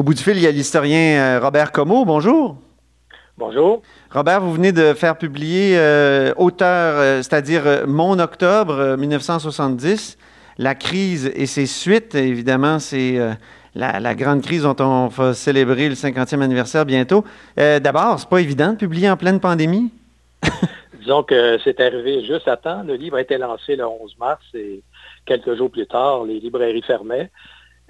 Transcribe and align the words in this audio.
Au 0.00 0.02
bout 0.02 0.14
du 0.14 0.22
fil, 0.22 0.38
il 0.38 0.42
y 0.42 0.46
a 0.46 0.50
l'historien 0.50 1.20
euh, 1.20 1.40
Robert 1.42 1.72
Comeau. 1.72 2.06
Bonjour. 2.06 2.56
Bonjour. 3.36 3.82
Robert, 4.10 4.40
vous 4.40 4.54
venez 4.54 4.72
de 4.72 4.94
faire 4.94 5.18
publier 5.18 5.76
euh, 5.76 6.32
Auteur, 6.38 6.94
euh, 6.96 7.16
c'est-à-dire 7.18 7.86
Mon 7.86 8.18
Octobre 8.18 8.96
1970, 8.96 10.16
la 10.56 10.74
crise 10.74 11.30
et 11.34 11.44
ses 11.44 11.66
suites. 11.66 12.14
Évidemment, 12.14 12.78
c'est 12.78 13.18
la, 13.74 14.14
grande 14.14 14.40
crise 14.40 14.62
dont 14.62 14.76
on 14.78 15.08
va 15.08 15.34
célébrer 15.34 15.90
le 15.90 15.94
50e 15.94 16.40
anniversaire 16.40 16.86
bientôt. 16.86 17.22
D'abord, 17.58 18.20
c'est 18.20 18.28
pas 18.30 18.40
évident 18.40 18.72
de 18.72 18.76
publier 18.76 19.10
en 19.10 19.18
pleine 19.18 19.38
pandémie? 19.38 19.90
Disons 20.98 21.24
que 21.24 21.58
c'est 21.62 21.78
arrivé 21.78 22.24
juste 22.24 22.48
à 22.48 22.56
temps. 22.56 22.82
Le 22.84 22.94
livre 22.94 23.18
a 23.18 23.20
été 23.20 23.36
lancé 23.36 23.76
le 23.76 23.86
11 23.86 24.16
mars 24.18 24.40
et 24.54 24.80
quelques 25.26 25.58
jours 25.58 25.70
plus 25.70 25.86
tard, 25.86 26.24
les 26.24 26.40
librairies 26.40 26.80
fermaient. 26.86 27.30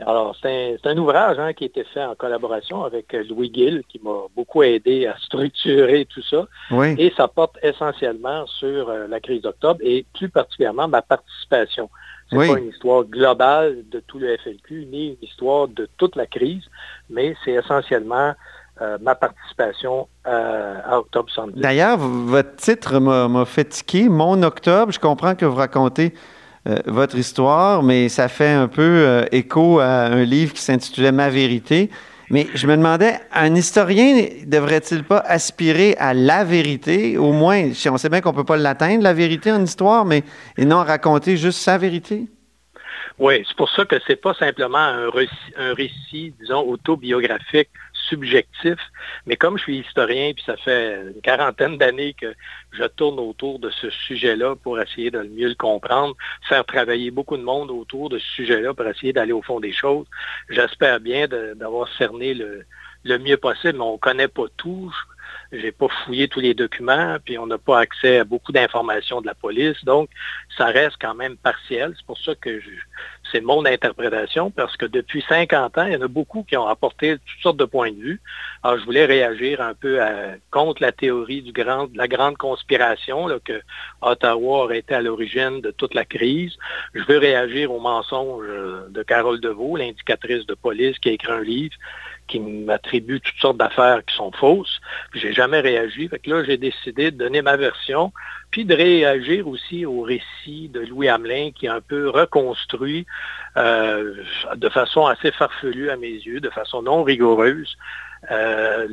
Alors, 0.06 0.36
c'est 0.40 0.78
un, 0.84 0.98
ouvrage 0.98 1.38
hein, 1.38 1.52
qui 1.52 1.64
a 1.64 1.66
été 1.66 1.84
fait 1.84 2.04
en 2.04 2.14
collaboration 2.14 2.84
avec 2.84 3.12
Louis 3.28 3.50
Gill, 3.52 3.82
qui 3.88 4.00
m'a 4.02 4.26
beaucoup 4.34 4.62
aidé 4.62 5.06
à 5.06 5.16
structurer 5.18 6.06
tout 6.06 6.22
ça. 6.22 6.46
Et 6.98 7.12
ça 7.16 7.28
porte 7.28 7.58
essentiellement 7.62 8.46
sur 8.46 8.88
euh, 8.88 9.06
la 9.08 9.20
crise 9.20 9.42
d'octobre 9.42 9.80
et 9.82 10.06
plus 10.14 10.28
particulièrement 10.28 10.88
ma 10.88 11.02
participation. 11.02 11.90
Ce 12.30 12.36
n'est 12.36 12.46
pas 12.46 12.58
une 12.58 12.68
histoire 12.68 13.04
globale 13.04 13.78
de 13.90 14.00
tout 14.00 14.18
le 14.18 14.36
FLQ, 14.36 14.86
ni 14.86 15.08
une 15.08 15.16
histoire 15.28 15.66
de 15.66 15.88
toute 15.96 16.14
la 16.14 16.26
crise, 16.26 16.62
mais 17.08 17.34
c'est 17.44 17.52
essentiellement 17.52 18.34
euh, 18.82 18.96
ma 19.02 19.14
participation 19.14 20.08
euh, 20.26 20.76
à 20.84 20.98
Octobre 21.00 21.28
70. 21.28 21.60
D'ailleurs, 21.60 21.98
votre 21.98 22.56
titre 22.56 22.98
m'a 22.98 23.44
fait 23.44 23.64
tiquer, 23.64 24.08
Mon 24.08 24.42
Octobre. 24.42 24.90
Je 24.90 24.98
comprends 24.98 25.34
que 25.34 25.44
vous 25.44 25.56
racontez 25.56 26.14
euh, 26.14 26.39
votre 26.86 27.16
histoire, 27.16 27.82
mais 27.82 28.08
ça 28.08 28.28
fait 28.28 28.52
un 28.52 28.68
peu 28.68 29.24
écho 29.32 29.80
à 29.80 30.06
un 30.06 30.24
livre 30.24 30.52
qui 30.52 30.62
s'intitulait 30.62 31.12
Ma 31.12 31.30
vérité. 31.30 31.90
Mais 32.32 32.46
je 32.54 32.68
me 32.68 32.76
demandais, 32.76 33.18
un 33.32 33.52
historien 33.56 34.24
devrait-il 34.46 35.02
pas 35.02 35.18
aspirer 35.18 35.96
à 35.98 36.14
la 36.14 36.44
vérité, 36.44 37.18
au 37.18 37.32
moins, 37.32 37.70
on 37.90 37.96
sait 37.96 38.08
bien 38.08 38.20
qu'on 38.20 38.30
ne 38.30 38.36
peut 38.36 38.44
pas 38.44 38.56
l'atteindre, 38.56 39.02
la 39.02 39.12
vérité 39.12 39.50
en 39.50 39.60
histoire, 39.64 40.04
mais 40.04 40.22
et 40.56 40.64
non 40.64 40.84
raconter 40.84 41.36
juste 41.36 41.58
sa 41.58 41.76
vérité? 41.76 42.26
Oui, 43.18 43.44
c'est 43.46 43.56
pour 43.56 43.68
ça 43.68 43.84
que 43.84 43.96
c'est 44.06 44.20
pas 44.20 44.32
simplement 44.34 44.78
un 44.78 45.10
récit 45.74 46.32
disons, 46.40 46.62
autobiographique 46.68 47.68
subjectif, 48.10 48.78
mais 49.26 49.36
comme 49.36 49.56
je 49.56 49.62
suis 49.62 49.78
historien, 49.78 50.32
puis 50.34 50.44
ça 50.44 50.56
fait 50.58 51.00
une 51.14 51.22
quarantaine 51.22 51.78
d'années 51.78 52.12
que 52.12 52.34
je 52.72 52.84
tourne 52.84 53.18
autour 53.18 53.58
de 53.58 53.70
ce 53.70 53.88
sujet-là 53.88 54.56
pour 54.56 54.78
essayer 54.78 55.10
de 55.10 55.22
mieux 55.22 55.48
le 55.48 55.54
comprendre, 55.54 56.14
faire 56.48 56.64
travailler 56.66 57.10
beaucoup 57.10 57.38
de 57.38 57.42
monde 57.42 57.70
autour 57.70 58.10
de 58.10 58.18
ce 58.18 58.28
sujet-là 58.32 58.74
pour 58.74 58.86
essayer 58.86 59.12
d'aller 59.14 59.32
au 59.32 59.42
fond 59.42 59.60
des 59.60 59.72
choses, 59.72 60.06
j'espère 60.50 61.00
bien 61.00 61.26
d'avoir 61.28 61.88
cerné 61.96 62.34
le, 62.34 62.66
le 63.04 63.18
mieux 63.18 63.36
possible, 63.36 63.78
mais 63.78 63.84
on 63.84 63.94
ne 63.94 63.98
connaît 63.98 64.28
pas 64.28 64.46
tout. 64.56 64.92
J'ai 65.52 65.72
pas 65.72 65.88
fouillé 65.88 66.28
tous 66.28 66.40
les 66.40 66.54
documents, 66.54 67.16
puis 67.24 67.36
on 67.36 67.46
n'a 67.46 67.58
pas 67.58 67.80
accès 67.80 68.18
à 68.18 68.24
beaucoup 68.24 68.52
d'informations 68.52 69.20
de 69.20 69.26
la 69.26 69.34
police, 69.34 69.84
donc 69.84 70.08
ça 70.56 70.66
reste 70.66 70.96
quand 71.00 71.14
même 71.14 71.36
partiel. 71.36 71.92
C'est 71.96 72.06
pour 72.06 72.18
ça 72.18 72.34
que 72.36 72.60
c'est 73.30 73.40
mon 73.40 73.64
interprétation, 73.64 74.50
parce 74.50 74.76
que 74.76 74.86
depuis 74.86 75.24
50 75.28 75.78
ans, 75.78 75.84
il 75.86 75.92
y 75.92 75.96
en 75.96 76.02
a 76.02 76.08
beaucoup 76.08 76.42
qui 76.42 76.56
ont 76.56 76.66
apporté 76.66 77.16
toutes 77.18 77.42
sortes 77.42 77.56
de 77.56 77.64
points 77.64 77.90
de 77.92 78.00
vue. 78.00 78.20
Alors, 78.62 78.78
je 78.78 78.84
voulais 78.84 79.04
réagir 79.04 79.60
un 79.60 79.74
peu 79.74 80.00
contre 80.50 80.82
la 80.82 80.92
théorie 80.92 81.42
de 81.42 81.52
la 81.96 82.08
grande 82.08 82.36
conspiration, 82.36 83.28
que 83.44 83.60
Ottawa 84.02 84.64
aurait 84.64 84.78
été 84.78 84.94
à 84.94 85.02
l'origine 85.02 85.60
de 85.60 85.70
toute 85.70 85.94
la 85.94 86.04
crise. 86.04 86.56
Je 86.94 87.04
veux 87.04 87.18
réagir 87.18 87.72
au 87.72 87.80
mensonge 87.80 88.46
de 88.88 89.02
Carole 89.02 89.40
Deveau, 89.40 89.76
l'indicatrice 89.76 90.46
de 90.46 90.54
police 90.54 90.98
qui 90.98 91.10
a 91.10 91.12
écrit 91.12 91.32
un 91.32 91.42
livre 91.42 91.74
qui 92.30 92.40
m'attribue 92.40 93.20
toutes 93.20 93.40
sortes 93.40 93.56
d'affaires 93.56 94.02
qui 94.06 94.14
sont 94.14 94.30
fausses. 94.32 94.80
J'ai 95.14 95.32
jamais 95.32 95.60
réagi. 95.60 96.08
Fait 96.08 96.18
que 96.18 96.30
là, 96.30 96.44
j'ai 96.44 96.56
décidé 96.56 97.10
de 97.10 97.16
donner 97.16 97.42
ma 97.42 97.56
version, 97.56 98.12
puis 98.50 98.64
de 98.64 98.74
réagir 98.74 99.48
aussi 99.48 99.84
au 99.84 100.02
récit 100.02 100.70
de 100.72 100.80
Louis 100.80 101.08
Hamelin 101.08 101.50
qui 101.54 101.66
est 101.66 101.70
un 101.70 101.80
peu 101.80 102.08
reconstruit 102.08 103.04
euh, 103.56 104.14
de 104.56 104.68
façon 104.68 105.06
assez 105.06 105.32
farfelue 105.32 105.90
à 105.90 105.96
mes 105.96 106.12
yeux, 106.12 106.40
de 106.40 106.50
façon 106.50 106.82
non 106.82 107.02
rigoureuse. 107.02 107.76
Euh, 108.30 108.86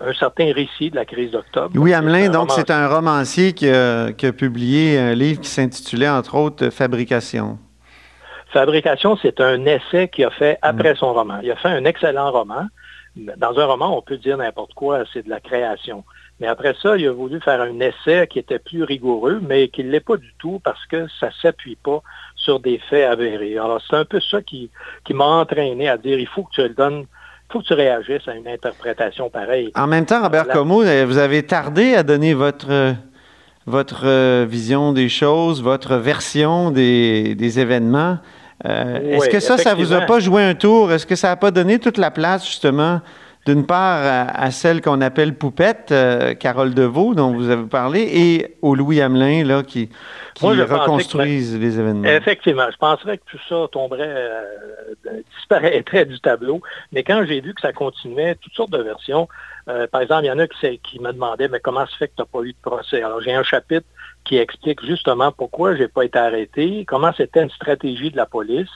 un 0.00 0.12
certain 0.14 0.52
récit 0.52 0.90
de 0.90 0.96
la 0.96 1.04
crise 1.04 1.30
d'octobre. 1.30 1.70
Louis 1.72 1.94
Hamelin, 1.94 2.30
donc 2.30 2.50
c'est 2.50 2.68
un 2.70 2.88
romancier 2.88 3.52
qui 3.52 3.68
a, 3.70 4.12
qui 4.12 4.26
a, 4.26 4.32
publié 4.32 4.98
un 4.98 5.14
livre 5.14 5.40
qui 5.40 5.48
s'intitulait 5.48 6.08
entre 6.08 6.34
autres 6.34 6.70
Fabrication. 6.70 7.58
Fabrication, 8.54 9.18
c'est 9.20 9.40
un 9.40 9.66
essai 9.66 10.06
qu'il 10.08 10.24
a 10.24 10.30
fait 10.30 10.58
après 10.62 10.92
mm. 10.92 10.96
son 10.96 11.12
roman. 11.12 11.40
Il 11.42 11.50
a 11.50 11.56
fait 11.56 11.68
un 11.68 11.84
excellent 11.84 12.30
roman. 12.30 12.68
Dans 13.16 13.58
un 13.58 13.66
roman, 13.66 13.98
on 13.98 14.00
peut 14.00 14.16
dire 14.16 14.36
n'importe 14.36 14.74
quoi, 14.74 15.02
c'est 15.12 15.24
de 15.24 15.30
la 15.30 15.40
création. 15.40 16.04
Mais 16.38 16.46
après 16.46 16.74
ça, 16.80 16.96
il 16.96 17.06
a 17.08 17.12
voulu 17.12 17.40
faire 17.40 17.60
un 17.60 17.80
essai 17.80 18.28
qui 18.28 18.38
était 18.38 18.60
plus 18.60 18.84
rigoureux, 18.84 19.40
mais 19.42 19.68
qui 19.68 19.82
ne 19.82 19.90
l'est 19.90 19.98
pas 19.98 20.16
du 20.16 20.32
tout 20.38 20.60
parce 20.62 20.86
que 20.86 21.08
ça 21.18 21.26
ne 21.26 21.32
s'appuie 21.42 21.76
pas 21.76 22.00
sur 22.36 22.60
des 22.60 22.78
faits 22.78 23.10
avérés. 23.10 23.58
Alors, 23.58 23.80
c'est 23.90 23.96
un 23.96 24.04
peu 24.04 24.20
ça 24.20 24.40
qui, 24.40 24.70
qui 25.04 25.14
m'a 25.14 25.24
entraîné 25.24 25.88
à 25.88 25.96
dire, 25.96 26.18
il 26.18 26.28
faut 26.28 26.44
que 26.44 26.52
tu 26.52 26.62
le 26.62 26.70
donnes 26.70 27.06
il 27.48 27.52
faut 27.52 27.58
que 27.60 27.66
tu 27.66 27.74
réagisses 27.74 28.26
à 28.26 28.34
une 28.34 28.48
interprétation 28.48 29.30
pareille. 29.30 29.70
En 29.76 29.86
même 29.86 30.06
temps, 30.06 30.22
Robert 30.22 30.48
Comeau, 30.48 30.82
vous 30.82 31.18
avez 31.18 31.42
tardé 31.44 31.94
à 31.94 32.02
donner 32.02 32.34
votre, 32.34 32.96
votre 33.66 34.44
vision 34.44 34.92
des 34.92 35.08
choses, 35.08 35.62
votre 35.62 35.96
version 35.96 36.70
des, 36.70 37.34
des 37.36 37.60
événements. 37.60 38.18
Euh, 38.64 39.12
est-ce 39.12 39.28
que 39.28 39.40
ça, 39.40 39.58
ça 39.58 39.74
vous 39.74 39.92
a 39.92 40.02
pas 40.02 40.20
joué 40.20 40.42
un 40.42 40.54
tour? 40.54 40.92
Est-ce 40.92 41.06
que 41.06 41.16
ça 41.16 41.28
n'a 41.28 41.36
pas 41.36 41.50
donné 41.50 41.78
toute 41.78 41.98
la 41.98 42.10
place, 42.10 42.46
justement, 42.46 43.00
d'une 43.46 43.66
part 43.66 44.00
à, 44.34 44.50
celle 44.50 44.80
qu'on 44.80 45.00
appelle 45.00 45.34
Poupette, 45.34 45.92
euh, 45.92 46.34
Carole 46.34 46.72
Deveau, 46.72 47.14
dont 47.14 47.32
vous 47.32 47.50
avez 47.50 47.64
parlé, 47.64 48.00
et 48.00 48.56
au 48.62 48.74
Louis 48.74 49.02
Hamelin, 49.02 49.44
là, 49.44 49.62
qui, 49.62 49.90
qui 50.34 50.46
reconstruisent 50.46 51.58
les 51.58 51.78
événements? 51.78 52.08
Effectivement, 52.08 52.66
je 52.72 52.78
penserais 52.78 53.18
que 53.18 53.24
tout 53.30 53.40
ça 53.48 53.66
tomberait, 53.70 54.02
euh, 54.06 54.42
disparaîtrait 55.36 56.06
du 56.06 56.18
tableau. 56.20 56.62
Mais 56.92 57.02
quand 57.02 57.24
j'ai 57.26 57.40
vu 57.40 57.52
que 57.52 57.60
ça 57.60 57.72
continuait, 57.72 58.34
toutes 58.36 58.54
sortes 58.54 58.72
de 58.72 58.82
versions, 58.82 59.28
par 59.64 60.00
exemple, 60.00 60.24
il 60.24 60.28
y 60.28 60.30
en 60.30 60.38
a 60.38 60.46
qui, 60.46 60.78
qui 60.78 61.00
me 61.00 61.12
demandaient, 61.12 61.48
mais 61.48 61.60
comment 61.60 61.86
se 61.86 61.96
fait 61.96 62.08
que 62.08 62.14
tu 62.16 62.22
n'as 62.22 62.26
pas 62.26 62.42
eu 62.42 62.52
de 62.52 62.58
procès? 62.62 63.02
Alors, 63.02 63.20
j'ai 63.20 63.32
un 63.32 63.42
chapitre 63.42 63.86
qui 64.24 64.36
explique 64.38 64.84
justement 64.84 65.32
pourquoi 65.32 65.74
je 65.74 65.82
n'ai 65.82 65.88
pas 65.88 66.04
été 66.04 66.18
arrêté, 66.18 66.84
comment 66.86 67.12
c'était 67.16 67.42
une 67.42 67.50
stratégie 67.50 68.10
de 68.10 68.16
la 68.16 68.26
police 68.26 68.70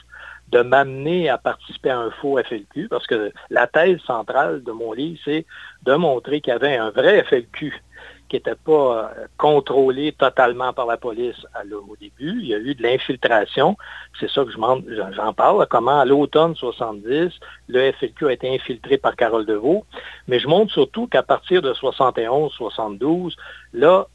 de 0.50 0.62
m'amener 0.62 1.28
à 1.28 1.37
participer 1.37 1.91
à 1.91 1.99
un 1.99 2.10
faux 2.10 2.38
FLQ, 2.43 2.88
parce 2.88 3.06
que 3.06 3.32
la 3.50 3.66
thèse 3.66 4.00
centrale 4.06 4.62
de 4.62 4.72
mon 4.72 4.93
livre, 4.93 5.21
c'est 5.25 5.44
de 5.82 5.94
montrer 5.94 6.41
qu'il 6.41 6.53
y 6.53 6.56
avait 6.56 6.76
un 6.76 6.91
vrai 6.91 7.22
FLQ 7.25 7.82
qui 8.28 8.37
n'était 8.37 8.55
pas 8.55 8.72
euh, 8.72 9.27
contrôlé 9.37 10.12
totalement 10.12 10.72
par 10.72 10.87
la 10.87 10.97
police 10.97 11.37
au 11.72 11.97
début. 11.97 12.41
Il 12.41 12.49
y 12.49 12.55
a 12.55 12.59
eu 12.59 12.75
de 12.75 12.83
l'infiltration. 12.83 13.77
C'est 14.21 14.31
ça 14.31 14.44
que 14.44 14.50
j'en 14.53 15.33
parle, 15.33 15.66
comment 15.69 16.00
à 16.00 16.05
l'automne 16.05 16.55
70, 16.55 17.33
le 17.69 17.93
FLQ 17.93 18.27
a 18.27 18.33
été 18.33 18.55
infiltré 18.55 18.99
par 18.99 19.17
Carole 19.17 19.47
Deveau. 19.47 19.84
Mais 20.27 20.38
je 20.38 20.49
montre 20.49 20.72
surtout 20.72 21.06
qu'à 21.06 21.22
partir 21.22 21.62
de 21.62 21.72
71-72, 21.72 23.34
là, 23.72 24.06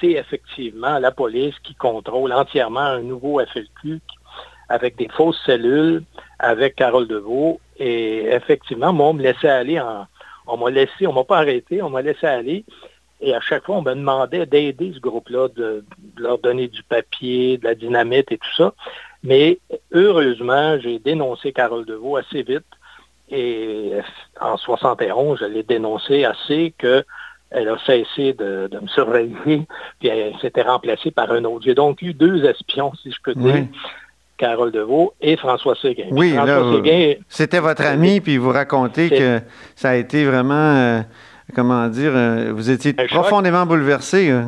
c'est 0.00 0.12
effectivement 0.12 0.98
la 0.98 1.10
police 1.10 1.58
qui 1.64 1.74
contrôle 1.74 2.32
entièrement 2.32 2.80
un 2.80 3.02
nouveau 3.02 3.40
FLQ 3.40 4.00
avec 4.68 4.96
des 4.96 5.08
fausses 5.08 5.40
cellules, 5.44 6.02
avec 6.38 6.76
Carole 6.76 7.08
Deveau. 7.08 7.60
Et 7.78 8.26
effectivement, 8.26 8.92
moi, 8.92 9.08
on 9.08 9.14
me 9.14 9.22
laissait 9.22 9.48
aller 9.48 9.80
en, 9.80 10.06
on 10.46 10.56
m'a 10.56 10.70
laissé, 10.70 11.06
on 11.06 11.12
m'a 11.12 11.24
pas 11.24 11.38
arrêté, 11.38 11.82
on 11.82 11.90
m'a 11.90 12.02
laissé 12.02 12.26
aller. 12.26 12.64
Et 13.22 13.34
à 13.34 13.40
chaque 13.40 13.64
fois, 13.64 13.76
on 13.76 13.82
me 13.82 13.94
demandait 13.94 14.46
d'aider 14.46 14.92
ce 14.94 15.00
groupe-là, 15.00 15.48
de, 15.54 15.84
leur 16.18 16.38
donner 16.38 16.68
du 16.68 16.82
papier, 16.82 17.56
de 17.56 17.64
la 17.64 17.74
dynamite 17.74 18.30
et 18.32 18.38
tout 18.38 18.54
ça. 18.56 18.74
Mais 19.22 19.58
heureusement, 19.92 20.78
j'ai 20.80 20.98
dénoncé 20.98 21.52
Carole 21.52 21.86
Deveau 21.86 22.16
assez 22.16 22.42
vite. 22.42 22.66
Et 23.30 23.92
en 24.40 24.56
71, 24.56 25.38
je 25.40 25.44
l'ai 25.46 25.62
dénoncé 25.62 26.24
assez 26.24 26.74
que 26.76 27.04
elle 27.54 27.68
a 27.68 27.78
cessé 27.84 28.32
de, 28.32 28.68
me 28.80 28.88
surveiller, 28.88 29.66
puis 30.00 30.08
elle 30.08 30.34
s'était 30.40 30.62
remplacée 30.62 31.10
par 31.10 31.30
un 31.30 31.44
autre. 31.44 31.64
J'ai 31.64 31.74
donc 31.74 32.00
eu 32.02 32.14
deux 32.14 32.44
espions, 32.44 32.92
si 33.02 33.12
je 33.12 33.18
peux 33.22 33.34
dire. 33.34 33.66
Carole 34.38 34.72
Deveau 34.72 35.14
et 35.20 35.36
François 35.36 35.76
Séguin. 35.76 36.08
Oui, 36.10 36.34
c'était 37.28 37.60
votre 37.60 37.86
ami, 37.86 38.20
puis 38.20 38.38
vous 38.38 38.50
racontez 38.50 39.08
que 39.08 39.40
ça 39.76 39.90
a 39.90 39.94
été 39.94 40.24
vraiment, 40.24 40.54
euh, 40.54 41.00
comment 41.54 41.88
dire, 41.88 42.12
euh, 42.14 42.52
vous 42.52 42.70
étiez 42.70 42.92
profondément 42.92 43.66
bouleversé. 43.66 44.30
Euh. 44.30 44.42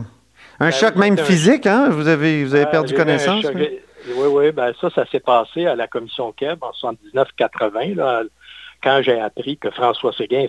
Un 0.60 0.66
ben, 0.66 0.70
choc 0.70 0.96
même 0.96 1.18
physique, 1.18 1.66
hein? 1.66 1.88
Vous 1.90 2.08
avez, 2.08 2.44
vous 2.44 2.54
avez 2.54 2.64
ben, 2.64 2.70
perdu 2.70 2.94
connaissance? 2.94 3.44
Oui, 4.06 4.26
oui, 4.28 4.52
ben 4.52 4.72
ça, 4.80 4.90
ça 4.90 5.06
s'est 5.06 5.20
passé 5.20 5.66
à 5.66 5.74
la 5.74 5.86
commission 5.86 6.30
KEB 6.32 6.62
en 6.62 6.72
79-80, 7.14 8.28
quand 8.82 9.00
j'ai 9.02 9.18
appris 9.18 9.56
que 9.56 9.70
François 9.70 10.12
Séguin 10.12 10.46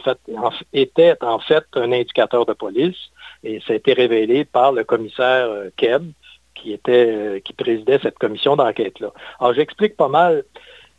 était 0.74 1.15
en 1.21 1.39
fait 1.39 1.63
un 1.75 1.92
indicateur 1.94 2.45
de 2.45 2.53
police, 2.53 2.98
et 3.44 3.62
ça 3.65 3.74
a 3.74 3.75
été 3.77 3.94
révélé 3.94 4.44
par 4.44 4.74
le 4.74 4.83
commissaire 4.83 5.48
euh, 5.48 5.69
Keb, 5.77 6.12
qui, 6.53 6.74
était, 6.74 7.41
qui 7.45 7.53
présidait 7.53 8.00
cette 8.01 8.18
commission 8.18 8.56
d'enquête-là. 8.56 9.12
Alors, 9.39 9.53
j'explique 9.53 9.95
pas 9.95 10.07
mal. 10.07 10.44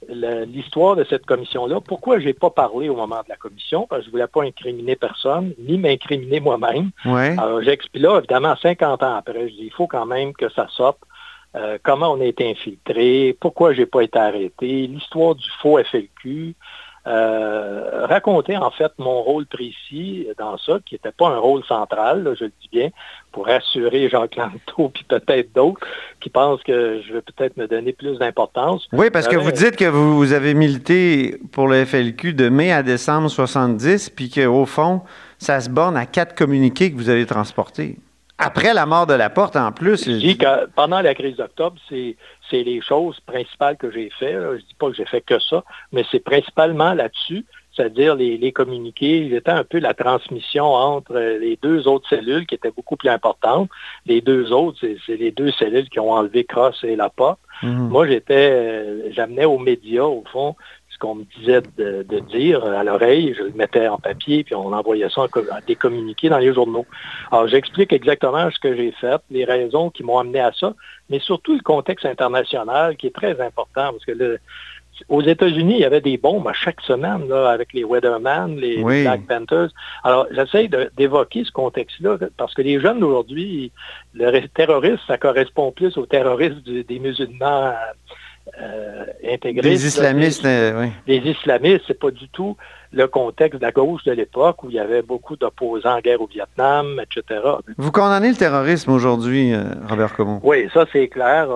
L'histoire 0.08 0.96
de 0.96 1.04
cette 1.04 1.26
commission-là. 1.26 1.80
Pourquoi 1.80 2.18
je 2.18 2.26
n'ai 2.26 2.34
pas 2.34 2.50
parlé 2.50 2.88
au 2.88 2.96
moment 2.96 3.22
de 3.22 3.28
la 3.28 3.36
commission? 3.36 3.86
Parce 3.88 4.00
que 4.00 4.04
je 4.04 4.08
ne 4.08 4.12
voulais 4.12 4.26
pas 4.26 4.44
incriminer 4.44 4.96
personne, 4.96 5.52
ni 5.58 5.78
m'incriminer 5.78 6.40
moi-même. 6.40 6.90
Alors, 7.38 7.62
j'explique 7.62 8.02
là, 8.02 8.18
évidemment, 8.18 8.54
50 8.56 9.02
ans 9.02 9.16
après, 9.16 9.48
je 9.48 9.54
dis, 9.54 9.64
il 9.64 9.72
faut 9.72 9.86
quand 9.86 10.06
même 10.06 10.32
que 10.32 10.48
ça 10.50 10.66
sorte. 10.70 10.98
Euh, 11.54 11.78
comment 11.82 12.12
on 12.12 12.20
a 12.20 12.24
été 12.24 12.50
infiltré, 12.50 13.34
pourquoi 13.40 13.72
je 13.72 13.80
n'ai 13.80 13.86
pas 13.86 14.02
été 14.02 14.18
arrêté, 14.18 14.86
l'histoire 14.86 15.34
du 15.34 15.48
faux 15.62 15.78
FLQ, 15.82 16.54
euh, 17.06 18.06
raconter 18.06 18.56
en 18.56 18.70
fait 18.70 18.90
mon 18.98 19.22
rôle 19.22 19.46
précis 19.46 20.26
dans 20.38 20.58
ça, 20.58 20.78
qui 20.84 20.94
n'était 20.96 21.12
pas 21.12 21.28
un 21.28 21.38
rôle 21.38 21.64
central, 21.64 22.34
je 22.38 22.44
le 22.44 22.52
dis 22.60 22.68
bien, 22.72 22.90
pour 23.30 23.46
rassurer 23.46 24.08
Jacques 24.08 24.36
Lanto 24.36 24.88
puis 24.94 25.04
peut-être 25.04 25.52
d'autres 25.54 25.86
qui 26.20 26.30
pensent 26.30 26.62
que 26.62 27.00
je 27.06 27.12
vais 27.12 27.22
peut-être 27.22 27.56
me 27.56 27.68
donner 27.68 27.92
plus 27.92 28.18
d'importance. 28.18 28.88
Oui, 28.92 29.10
parce 29.10 29.28
que 29.28 29.36
vous 29.36 29.52
dites 29.52 29.76
que 29.76 29.84
vous, 29.84 30.32
avez 30.32 30.54
milité 30.54 31.38
pour 31.52 31.68
le 31.68 31.84
FLQ 31.84 32.32
de 32.32 32.48
mai 32.48 32.72
à 32.72 32.82
décembre 32.82 33.28
70, 33.28 34.10
puis 34.10 34.28
qu'au 34.28 34.66
fond, 34.66 35.02
ça 35.38 35.60
se 35.60 35.70
borne 35.70 35.96
à 35.96 36.06
quatre 36.06 36.34
communiqués 36.34 36.90
que 36.90 36.96
vous 36.96 37.08
avez 37.08 37.26
transportés. 37.26 37.98
Après 38.38 38.74
la 38.74 38.84
mort 38.84 39.06
de 39.06 39.14
la 39.14 39.30
porte, 39.30 39.56
en 39.56 39.72
plus. 39.72 40.04
Je 40.04 40.12
dis 40.12 40.36
que 40.36 40.66
pendant 40.74 41.00
la 41.00 41.14
crise 41.14 41.36
d'octobre, 41.36 41.76
c'est, 41.88 42.16
les 42.52 42.80
choses 42.82 43.18
principales 43.20 43.76
que 43.76 43.90
j'ai 43.90 44.10
fait. 44.18 44.32
Je 44.34 44.38
ne 44.38 44.56
dis 44.58 44.76
pas 44.78 44.90
que 44.90 44.96
j'ai 44.96 45.06
fait 45.06 45.22
que 45.22 45.38
ça, 45.38 45.64
mais 45.92 46.04
c'est 46.10 46.20
principalement 46.20 46.92
là-dessus, 46.92 47.46
c'est-à-dire 47.74 48.14
les, 48.14 48.36
les 48.36 48.52
communiqués. 48.52 49.28
J'étais 49.30 49.50
un 49.50 49.64
peu 49.64 49.78
la 49.78 49.94
transmission 49.94 50.66
entre 50.66 51.18
les 51.18 51.58
deux 51.62 51.88
autres 51.88 52.08
cellules 52.10 52.46
qui 52.46 52.54
étaient 52.54 52.70
beaucoup 52.70 52.96
plus 52.96 53.08
importantes. 53.08 53.70
Les 54.04 54.20
deux 54.20 54.52
autres, 54.52 54.78
c'est, 55.06 55.16
les 55.16 55.30
deux 55.30 55.50
cellules 55.52 55.88
qui 55.88 55.98
ont 55.98 56.12
enlevé 56.12 56.44
Cross 56.44 56.84
et 56.84 56.94
la 56.94 57.08
porte. 57.08 57.40
Mhm. 57.62 57.88
Moi, 57.88 58.06
j'étais, 58.06 58.50
euh, 58.52 59.10
j'amenais 59.12 59.46
aux 59.46 59.58
médias, 59.58 60.04
au 60.04 60.24
fond, 60.30 60.56
ce 60.96 60.98
qu'on 60.98 61.16
me 61.16 61.24
disait 61.38 61.60
de, 61.76 62.20
dire 62.30 62.64
à 62.64 62.82
l'oreille, 62.82 63.34
je 63.36 63.44
le 63.44 63.52
mettais 63.52 63.86
en 63.86 63.98
papier, 63.98 64.44
puis 64.44 64.54
on 64.54 64.72
envoyait 64.72 65.10
ça 65.10 65.22
en, 65.22 65.24
à 65.24 65.60
des 65.66 65.76
communiqués 65.76 66.30
dans 66.30 66.38
les 66.38 66.54
journaux. 66.54 66.86
Alors, 67.30 67.46
j'explique 67.48 67.92
exactement 67.92 68.50
ce 68.50 68.58
que 68.58 68.74
j'ai 68.74 68.92
fait, 68.92 69.20
les 69.30 69.44
raisons 69.44 69.90
qui 69.90 70.02
m'ont 70.02 70.18
amené 70.18 70.40
à 70.40 70.52
ça, 70.52 70.74
mais 71.10 71.18
surtout 71.18 71.54
le 71.54 71.62
contexte 71.62 72.06
international 72.06 72.96
qui 72.96 73.08
est 73.08 73.14
très 73.14 73.38
important, 73.40 73.92
parce 73.92 74.04
que 74.06 74.38
aux 75.10 75.20
États-Unis, 75.20 75.74
il 75.74 75.80
y 75.80 75.84
avait 75.84 76.00
des 76.00 76.16
bombes 76.16 76.48
à 76.48 76.54
chaque 76.54 76.80
semaine 76.80 77.28
là, 77.28 77.50
avec 77.50 77.74
les 77.74 77.84
Weatherman, 77.84 78.56
les, 78.56 78.82
Black 78.82 79.26
Panthers. 79.26 79.68
Alors, 80.02 80.26
j'essaie 80.30 80.70
d'évoquer 80.96 81.44
ce 81.44 81.52
contexte-là 81.52 82.16
parce 82.38 82.54
que 82.54 82.62
les 82.62 82.80
jeunes 82.80 83.00
d'aujourd'hui, 83.00 83.72
le 84.14 84.46
terrorisme, 84.46 85.02
ça 85.06 85.18
correspond 85.18 85.70
plus 85.70 85.98
aux 85.98 86.06
terroristes 86.06 86.64
des 86.64 86.98
musulmans 86.98 87.74
euh, 88.60 89.04
Les 89.42 89.86
islamistes, 89.86 90.44
euh, 90.44 90.82
oui. 90.82 90.92
Les 91.06 91.18
islamistes, 91.30 91.84
c'est 91.86 91.98
pas 91.98 92.10
du 92.10 92.28
tout 92.28 92.56
le 92.92 93.08
contexte 93.08 93.60
de 93.60 93.66
la 93.66 93.72
gauche 93.72 94.04
de 94.04 94.12
l'époque 94.12 94.62
où 94.62 94.70
il 94.70 94.76
y 94.76 94.78
avait 94.78 95.02
beaucoup 95.02 95.36
d'opposants 95.36 95.96
en 95.96 96.00
guerre 96.00 96.20
au 96.20 96.26
Vietnam, 96.26 97.00
etc. 97.02 97.40
Vous 97.76 97.90
condamnez 97.90 98.30
le 98.30 98.36
terrorisme 98.36 98.92
aujourd'hui, 98.92 99.52
euh, 99.52 99.64
Robert 99.88 100.14
Comon? 100.14 100.40
Oui, 100.42 100.68
ça 100.72 100.86
c'est 100.92 101.08
clair. 101.08 101.48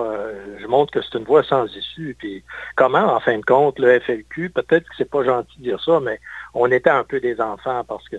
je 0.59 0.67
montre 0.67 0.91
que 0.91 1.01
c'est 1.01 1.17
une 1.17 1.23
voie 1.23 1.43
sans 1.43 1.65
issue. 1.65 2.15
Puis 2.19 2.43
comment, 2.75 3.15
en 3.15 3.19
fin 3.21 3.37
de 3.37 3.45
compte, 3.45 3.79
le 3.79 3.99
FLQ, 4.01 4.49
peut-être 4.49 4.83
que 4.83 4.95
c'est 4.97 5.09
pas 5.09 5.23
gentil 5.23 5.57
de 5.59 5.63
dire 5.63 5.81
ça, 5.83 5.99
mais 6.01 6.19
on 6.53 6.69
était 6.69 6.89
un 6.89 7.05
peu 7.05 7.19
des 7.19 7.39
enfants 7.39 7.83
parce 7.87 8.07
que 8.09 8.17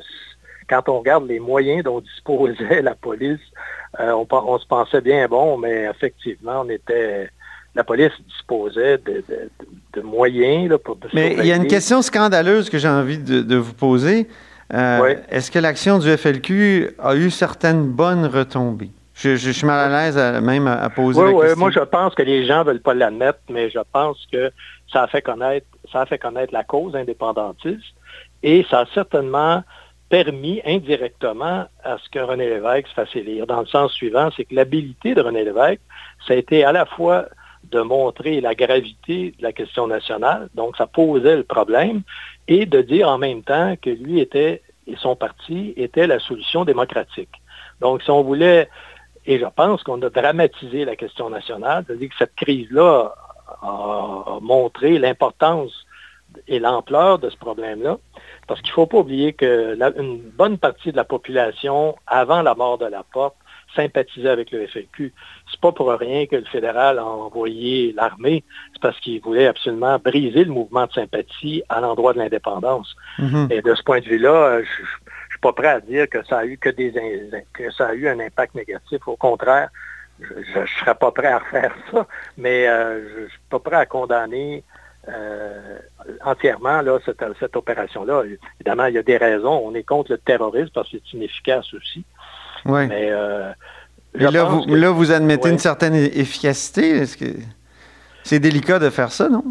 quand 0.68 0.88
on 0.88 1.00
regarde 1.00 1.28
les 1.28 1.38
moyens 1.40 1.84
dont 1.84 2.00
disposait 2.00 2.80
la 2.82 2.94
police, 2.94 3.40
on, 3.98 4.26
on 4.30 4.58
se 4.58 4.66
pensait 4.66 5.02
bien 5.02 5.28
bon, 5.28 5.58
mais 5.58 5.84
effectivement, 5.84 6.62
on 6.64 6.70
était 6.70 7.28
la 7.74 7.84
police 7.84 8.12
disposait 8.28 8.98
de, 8.98 10.00
moyens 10.02 10.76
pour... 10.84 10.98
Mais 11.14 11.36
il 11.38 11.46
y 11.46 11.52
a 11.52 11.56
une 11.56 11.66
question 11.66 12.02
scandaleuse 12.02 12.68
que 12.70 12.78
j'ai 12.78 12.88
envie 12.88 13.18
de, 13.18 13.56
vous 13.56 13.74
poser. 13.74 14.28
Euh, 14.72 15.16
est-ce 15.30 15.50
que 15.50 15.58
l'action 15.58 15.98
du 15.98 16.16
FLQ 16.16 16.96
a 16.98 17.14
eu 17.14 17.30
certaines 17.30 17.86
bonnes 17.86 18.26
retombées? 18.26 18.90
Je, 19.14 19.36
suis 19.36 19.66
mal 19.66 19.92
à 19.92 20.04
l'aise 20.04 20.42
même 20.42 20.66
à, 20.66 20.88
poser 20.90 21.22
la 21.22 21.32
question. 21.32 21.58
moi 21.58 21.70
je 21.70 21.80
pense 21.80 22.14
que 22.14 22.22
les 22.22 22.46
gens 22.46 22.60
ne 22.60 22.64
veulent 22.64 22.80
pas 22.80 22.94
l'admettre, 22.94 23.38
mais 23.50 23.70
je 23.70 23.78
pense 23.92 24.26
que 24.32 24.50
ça 24.90 25.02
a 25.02 25.06
fait 25.06 25.22
connaître, 25.22 25.66
ça 25.92 26.00
a 26.00 26.06
fait 26.06 26.18
connaître 26.18 26.52
la 26.52 26.64
cause 26.64 26.96
indépendantiste 26.96 27.94
et 28.42 28.66
ça 28.68 28.80
a 28.80 28.86
certainement 28.94 29.62
permis 30.08 30.60
indirectement 30.66 31.66
à 31.84 31.96
ce 32.02 32.08
que 32.10 32.18
René 32.18 32.48
Lévesque 32.48 32.88
se 32.88 32.94
fasse 32.94 33.14
élire, 33.14 33.46
dans 33.46 33.60
le 33.60 33.66
sens 33.66 33.92
suivant, 33.92 34.30
c'est 34.36 34.44
que 34.44 34.54
l'habilité 34.54 35.14
de 35.14 35.22
René 35.22 35.44
Lévesque, 35.44 35.80
ça 36.26 36.34
a 36.34 36.36
été 36.36 36.64
à 36.64 36.72
la 36.72 36.84
fois 36.84 37.26
de 37.70 37.80
montrer 37.80 38.40
la 38.40 38.54
gravité 38.54 39.34
de 39.38 39.42
la 39.42 39.52
question 39.52 39.86
nationale, 39.86 40.48
donc 40.54 40.76
ça 40.76 40.86
posait 40.86 41.36
le 41.36 41.44
problème, 41.44 42.02
et 42.48 42.66
de 42.66 42.82
dire 42.82 43.08
en 43.08 43.18
même 43.18 43.42
temps 43.42 43.74
que 43.80 43.90
lui 43.90 44.20
était 44.20 44.62
et 44.86 44.96
son 44.96 45.14
parti 45.14 45.72
était 45.76 46.06
la 46.06 46.18
solution 46.18 46.64
démocratique. 46.64 47.30
Donc 47.80 48.02
si 48.02 48.10
on 48.10 48.22
voulait, 48.22 48.68
et 49.26 49.38
je 49.38 49.46
pense 49.46 49.82
qu'on 49.84 50.02
a 50.02 50.10
dramatisé 50.10 50.84
la 50.84 50.96
question 50.96 51.30
nationale, 51.30 51.84
c'est-à-dire 51.86 52.08
que 52.08 52.16
cette 52.18 52.34
crise-là 52.34 53.14
a 53.62 54.38
montré 54.40 54.98
l'importance 54.98 55.72
et 56.48 56.58
l'ampleur 56.58 57.18
de 57.18 57.30
ce 57.30 57.36
problème-là, 57.36 57.98
parce 58.48 58.60
qu'il 58.60 58.70
ne 58.70 58.74
faut 58.74 58.86
pas 58.86 58.98
oublier 58.98 59.34
qu'une 59.34 60.20
bonne 60.36 60.58
partie 60.58 60.90
de 60.90 60.96
la 60.96 61.04
population, 61.04 61.96
avant 62.06 62.42
la 62.42 62.54
mort 62.54 62.78
de 62.78 62.86
la 62.86 63.04
porte, 63.04 63.36
sympathisait 63.74 64.28
avec 64.28 64.50
le 64.50 64.66
FLQ. 64.66 65.12
C'est 65.50 65.60
pas 65.60 65.72
pour 65.72 65.90
rien 65.90 66.26
que 66.26 66.36
le 66.36 66.44
fédéral 66.44 66.98
a 66.98 67.04
envoyé 67.04 67.92
l'armée, 67.92 68.44
c'est 68.72 68.82
parce 68.82 68.98
qu'il 69.00 69.20
voulait 69.20 69.46
absolument 69.46 69.98
briser 69.98 70.44
le 70.44 70.52
mouvement 70.52 70.86
de 70.86 70.92
sympathie 70.92 71.62
à 71.68 71.80
l'endroit 71.80 72.12
de 72.12 72.18
l'indépendance. 72.18 72.94
Mhm. 73.18 73.48
Et 73.50 73.62
de 73.62 73.74
ce 73.74 73.82
point 73.82 74.00
de 74.00 74.06
vue-là, 74.06 74.60
je, 74.62 74.82
ne 74.82 74.86
suis 75.30 75.38
pas 75.40 75.52
prêt 75.52 75.68
à 75.68 75.80
dire 75.80 76.08
que 76.08 76.24
ça 76.24 76.38
a 76.38 76.44
eu 76.44 76.58
que 76.58 76.70
des 76.70 76.92
que 77.52 77.70
ça 77.70 77.88
a 77.88 77.94
eu 77.94 78.08
un 78.08 78.20
impact 78.20 78.54
négatif. 78.54 79.06
Au 79.06 79.16
contraire, 79.16 79.68
je 80.20 80.58
ne 80.60 80.66
serais 80.66 80.94
pas 80.94 81.10
prêt 81.10 81.28
à 81.28 81.38
refaire 81.38 81.74
ça, 81.90 82.06
mais 82.36 82.68
euh, 82.68 83.08
je 83.08 83.20
ne 83.22 83.28
suis 83.28 83.40
pas 83.50 83.58
prêt 83.58 83.76
à 83.76 83.86
condamner 83.86 84.62
euh, 85.08 85.78
entièrement 86.24 86.80
là, 86.80 86.98
cette, 87.04 87.24
cette 87.40 87.56
opération-là. 87.56 88.22
Évidemment, 88.60 88.86
il 88.86 88.94
y 88.94 88.98
a 88.98 89.02
des 89.02 89.16
raisons. 89.16 89.62
On 89.64 89.74
est 89.74 89.82
contre 89.82 90.12
le 90.12 90.18
terrorisme 90.18 90.70
parce 90.72 90.90
que 90.90 90.98
c'est 90.98 91.16
inefficace 91.16 91.74
aussi. 91.74 92.04
Oui. 92.64 92.86
Mais, 92.86 93.08
euh, 93.10 93.52
là, 94.14 94.44
vous, 94.44 94.74
là, 94.74 94.90
vous 94.90 95.10
admettez 95.12 95.48
une 95.48 95.58
certaine 95.58 95.94
efficacité. 95.94 96.90
Est-ce 96.90 97.16
que 97.16 97.26
c'est 98.22 98.38
délicat 98.38 98.78
de 98.78 98.90
faire 98.90 99.12
ça, 99.12 99.28
non? 99.28 99.44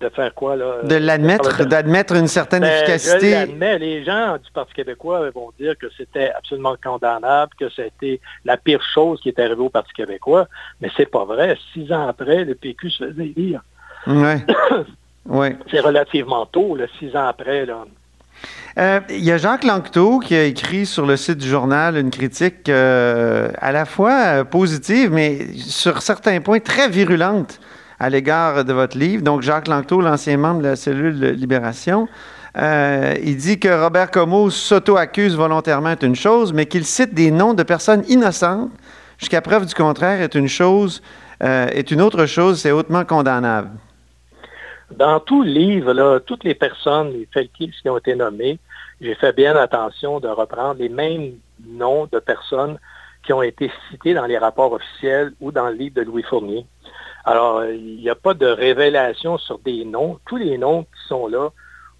De 0.00 0.08
faire 0.08 0.34
quoi, 0.34 0.56
là? 0.56 0.82
De 0.82 0.96
l'admettre, 0.96 1.64
d'admettre 1.64 2.14
une 2.14 2.26
certaine 2.26 2.62
ben, 2.62 2.72
efficacité. 2.72 3.30
Je 3.30 3.34
l'admets. 3.34 3.78
Les 3.78 4.04
gens 4.04 4.36
du 4.36 4.50
Parti 4.52 4.74
québécois 4.74 5.30
vont 5.30 5.50
dire 5.58 5.78
que 5.78 5.86
c'était 5.96 6.30
absolument 6.32 6.76
condamnable, 6.82 7.52
que 7.58 7.68
c'était 7.70 8.20
la 8.44 8.56
pire 8.56 8.82
chose 8.82 9.20
qui 9.20 9.28
est 9.28 9.38
arrivée 9.38 9.62
au 9.62 9.68
Parti 9.68 9.92
québécois. 9.92 10.48
Mais 10.80 10.90
c'est 10.96 11.10
pas 11.10 11.24
vrai. 11.24 11.56
Six 11.72 11.92
ans 11.92 12.08
après, 12.08 12.44
le 12.44 12.54
PQ 12.54 12.90
se 12.90 13.04
faisait 13.08 13.32
élire. 13.36 13.62
Oui. 14.06 14.34
ouais. 15.26 15.56
C'est 15.70 15.80
relativement 15.80 16.46
tôt, 16.46 16.76
là, 16.76 16.86
six 16.98 17.14
ans 17.16 17.26
après. 17.26 17.64
Là. 17.64 17.84
Euh, 18.76 19.00
il 19.08 19.24
y 19.24 19.30
a 19.30 19.38
Jacques 19.38 19.62
Lanctot 19.62 20.18
qui 20.18 20.34
a 20.34 20.44
écrit 20.44 20.84
sur 20.84 21.06
le 21.06 21.16
site 21.16 21.38
du 21.38 21.48
journal 21.48 21.96
une 21.96 22.10
critique 22.10 22.68
euh, 22.68 23.48
à 23.58 23.70
la 23.70 23.84
fois 23.84 24.12
euh, 24.12 24.44
positive, 24.44 25.12
mais 25.12 25.46
sur 25.54 26.02
certains 26.02 26.40
points 26.40 26.58
très 26.58 26.88
virulente 26.88 27.60
à 28.00 28.10
l'égard 28.10 28.64
de 28.64 28.72
votre 28.72 28.98
livre. 28.98 29.22
Donc, 29.22 29.42
Jacques 29.42 29.68
Lanctot, 29.68 30.00
l'ancien 30.00 30.36
membre 30.36 30.62
de 30.62 30.68
la 30.68 30.76
cellule 30.76 31.34
Libération, 31.36 32.08
il 32.56 33.36
dit 33.36 33.58
que 33.58 33.82
Robert 33.82 34.10
Comeau 34.10 34.50
s'auto-accuse 34.50 35.36
volontairement 35.36 35.90
est 35.90 36.02
une 36.02 36.16
chose, 36.16 36.52
mais 36.52 36.66
qu'il 36.66 36.84
cite 36.84 37.14
des 37.14 37.30
noms 37.30 37.54
de 37.54 37.62
personnes 37.62 38.02
innocentes 38.08 38.70
jusqu'à 39.18 39.40
preuve 39.40 39.66
du 39.66 39.74
contraire 39.74 40.20
est 40.20 40.34
une 40.34 40.48
chose, 40.48 41.02
est 41.40 41.90
une 41.90 42.00
autre 42.00 42.26
chose, 42.26 42.60
c'est 42.60 42.72
hautement 42.72 43.04
condamnable. 43.04 43.70
Dans 44.90 45.18
tout 45.20 45.42
livre, 45.42 46.18
toutes 46.20 46.44
les 46.44 46.54
personnes, 46.54 47.12
les 47.12 47.28
Felkis 47.32 47.72
qui 47.82 47.88
ont 47.88 47.98
été 47.98 48.14
nommés, 48.14 48.58
j'ai 49.00 49.14
fait 49.14 49.32
bien 49.32 49.56
attention 49.56 50.20
de 50.20 50.28
reprendre 50.28 50.78
les 50.78 50.88
mêmes 50.88 51.32
noms 51.66 52.06
de 52.10 52.18
personnes 52.18 52.78
qui 53.24 53.32
ont 53.32 53.42
été 53.42 53.70
cités 53.90 54.14
dans 54.14 54.26
les 54.26 54.38
rapports 54.38 54.72
officiels 54.72 55.32
ou 55.40 55.50
dans 55.50 55.68
le 55.68 55.74
livre 55.74 55.96
de 55.96 56.02
Louis 56.02 56.22
Fournier. 56.22 56.66
Alors, 57.24 57.64
il 57.64 57.96
n'y 57.96 58.10
a 58.10 58.14
pas 58.14 58.34
de 58.34 58.46
révélation 58.46 59.38
sur 59.38 59.58
des 59.58 59.84
noms. 59.84 60.18
Tous 60.26 60.36
les 60.36 60.58
noms 60.58 60.82
qui 60.82 61.08
sont 61.08 61.26
là, 61.26 61.50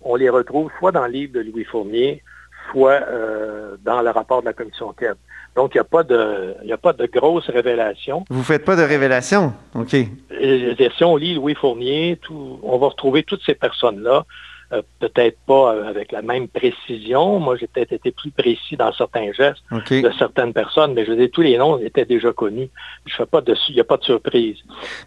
on 0.03 0.17
les 0.17 0.29
retrouve 0.29 0.71
soit 0.79 0.93
dans 0.93 1.07
le 1.07 1.12
livre 1.12 1.33
de 1.33 1.41
Louis 1.41 1.64
Fournier, 1.64 2.23
soit 2.71 3.00
euh, 3.09 3.76
dans 3.85 4.02
le 4.02 4.11
rapport 4.11 4.40
de 4.40 4.47
la 4.47 4.52
commission 4.52 4.92
TED. 4.92 5.16
Donc, 5.56 5.75
il 5.75 5.78
n'y 5.78 5.80
a 5.80 5.85
pas 5.85 6.02
de, 6.02 6.56
a 6.71 6.76
pas 6.76 6.92
de 6.92 7.06
grosses 7.06 7.49
révélations. 7.49 8.25
Vous 8.28 8.42
faites 8.42 8.64
pas 8.64 8.76
de 8.76 8.83
révélations? 8.83 9.52
OK. 9.75 9.90
si 9.90 11.04
on 11.04 11.16
lit 11.16 11.35
Louis 11.35 11.54
Fournier, 11.54 12.18
tout, 12.21 12.59
on 12.62 12.78
va 12.78 12.88
retrouver 12.88 13.23
toutes 13.23 13.42
ces 13.47 13.54
personnes-là. 13.54 14.25
Euh, 14.73 14.83
peut-être 15.00 15.38
pas 15.47 15.87
avec 15.87 16.12
la 16.12 16.23
même 16.23 16.49
précision. 16.49 17.38
Moi, 17.38 17.56
j'ai 17.56 17.66
peut-être 17.66 17.92
été 17.92 18.11
plus 18.11 18.30
précis 18.30 18.76
dans 18.76 18.92
certains 18.92 19.33
gestes 19.33 19.62
de 19.71 20.11
certaines 20.18 20.52
personnes, 20.52 20.94
mais 20.94 21.04
je 21.04 21.11
veux 21.11 21.16
dire, 21.16 21.28
tous 21.33 21.42
les 21.42 21.59
noms 21.59 21.78
étaient 21.78 22.04
déjà 22.04 22.33
connus. 22.33 22.71
Je 23.06 23.14
fais 23.14 23.26
pas 23.26 23.40
de, 23.40 23.54
il 23.68 23.75
n'y 23.75 23.80
a 23.80 23.85
pas 23.85 23.97
de 23.97 24.04
surprise. 24.04 24.59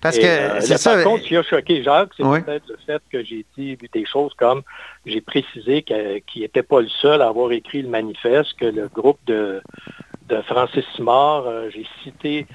Parce 0.01 0.17
que 0.17 0.25
euh, 0.25 0.61
ça. 0.61 0.95
Par 0.95 1.03
contre, 1.03 1.23
ce 1.23 1.27
qui 1.27 1.37
a 1.37 1.43
choqué 1.43 1.83
Jacques, 1.83 2.11
c'est 2.17 2.23
peut-être 2.23 2.67
le 2.67 2.77
fait 2.85 3.01
que 3.11 3.23
j'ai 3.23 3.45
dit 3.57 3.77
des 3.93 4.05
choses 4.05 4.33
comme 4.35 4.61
j'ai 5.05 5.21
précisé 5.21 5.83
qu'il 5.83 6.41
n'était 6.41 6.63
pas 6.63 6.81
le 6.81 6.89
seul 6.89 7.21
à 7.21 7.27
avoir 7.27 7.51
écrit 7.51 7.81
le 7.81 7.89
manifeste, 7.89 8.53
que 8.59 8.65
le 8.65 8.87
groupe 8.87 9.19
de, 9.25 9.61
de 10.29 10.41
Francis 10.41 10.85
Simard, 10.95 11.47
euh, 11.47 11.69
j'ai 11.73 11.85
cité 12.03 12.45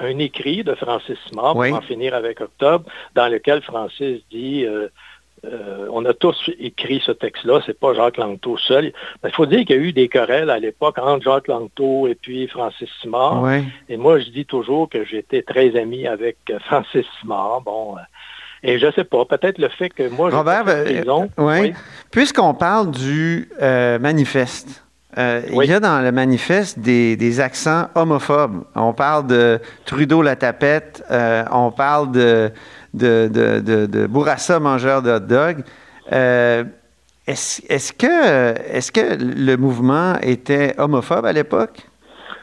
un 0.00 0.18
écrit 0.18 0.62
de 0.64 0.74
Francis 0.74 1.18
Simard, 1.26 1.54
pour 1.54 1.64
en 1.64 1.80
finir 1.80 2.14
avec 2.14 2.40
Octobre, 2.40 2.88
dans 3.14 3.28
lequel 3.28 3.62
Francis 3.62 4.20
dit 4.30 4.64
euh, 4.64 4.88
euh, 5.52 5.86
on 5.90 6.04
a 6.04 6.14
tous 6.14 6.50
écrit 6.58 7.02
ce 7.04 7.12
texte-là, 7.12 7.60
c'est 7.64 7.78
pas 7.78 7.94
Jacques 7.94 8.16
Langteau 8.16 8.56
seul. 8.58 8.92
Il 9.24 9.30
faut 9.32 9.46
dire 9.46 9.64
qu'il 9.64 9.76
y 9.76 9.78
a 9.78 9.82
eu 9.82 9.92
des 9.92 10.08
querelles 10.08 10.50
à 10.50 10.58
l'époque 10.58 10.98
entre 10.98 11.22
Jacques 11.22 11.48
Langteau 11.48 12.06
et 12.06 12.14
puis 12.14 12.46
Francis 12.48 12.88
Simard. 13.00 13.44
Et 13.88 13.96
moi, 13.96 14.18
je 14.18 14.30
dis 14.30 14.44
toujours 14.44 14.88
que 14.88 15.04
j'étais 15.04 15.42
très 15.42 15.76
ami 15.76 16.06
avec 16.06 16.36
Francis 16.66 17.06
Simard. 17.20 17.62
Bon, 17.62 17.96
et 18.62 18.78
je 18.78 18.90
sais 18.90 19.04
pas, 19.04 19.24
peut-être 19.24 19.58
le 19.58 19.68
fait 19.68 19.90
que 19.90 20.08
moi, 20.08 20.30
Robert, 20.30 20.64
raison, 20.66 21.30
oui. 21.38 21.72
puisqu'on 22.10 22.54
parle 22.54 22.90
du 22.90 23.48
manifeste, 23.60 24.84
euh, 25.18 25.42
il 25.50 25.64
y 25.64 25.72
a 25.72 25.80
dans 25.80 26.00
le 26.00 26.12
manifeste 26.12 26.78
des, 26.78 27.40
accents 27.40 27.88
homophobes. 27.96 28.62
On 28.76 28.92
parle 28.92 29.26
de 29.26 29.60
Trudeau 29.84 30.22
la 30.22 30.36
tapette, 30.36 31.04
euh, 31.10 31.44
on 31.50 31.72
parle 31.72 32.12
de, 32.12 32.52
de, 32.94 34.06
Bourassa 34.06 34.60
mangeur 34.60 35.02
de 35.02 35.10
hot 35.10 35.20
dog. 35.20 35.64
Euh, 36.12 36.64
est-ce, 37.26 37.92
que, 37.92 38.76
est 38.76 38.92
que 38.92 39.18
le 39.20 39.56
mouvement 39.56 40.14
était 40.22 40.74
homophobe 40.78 41.26
à 41.26 41.32
l'époque? 41.32 41.80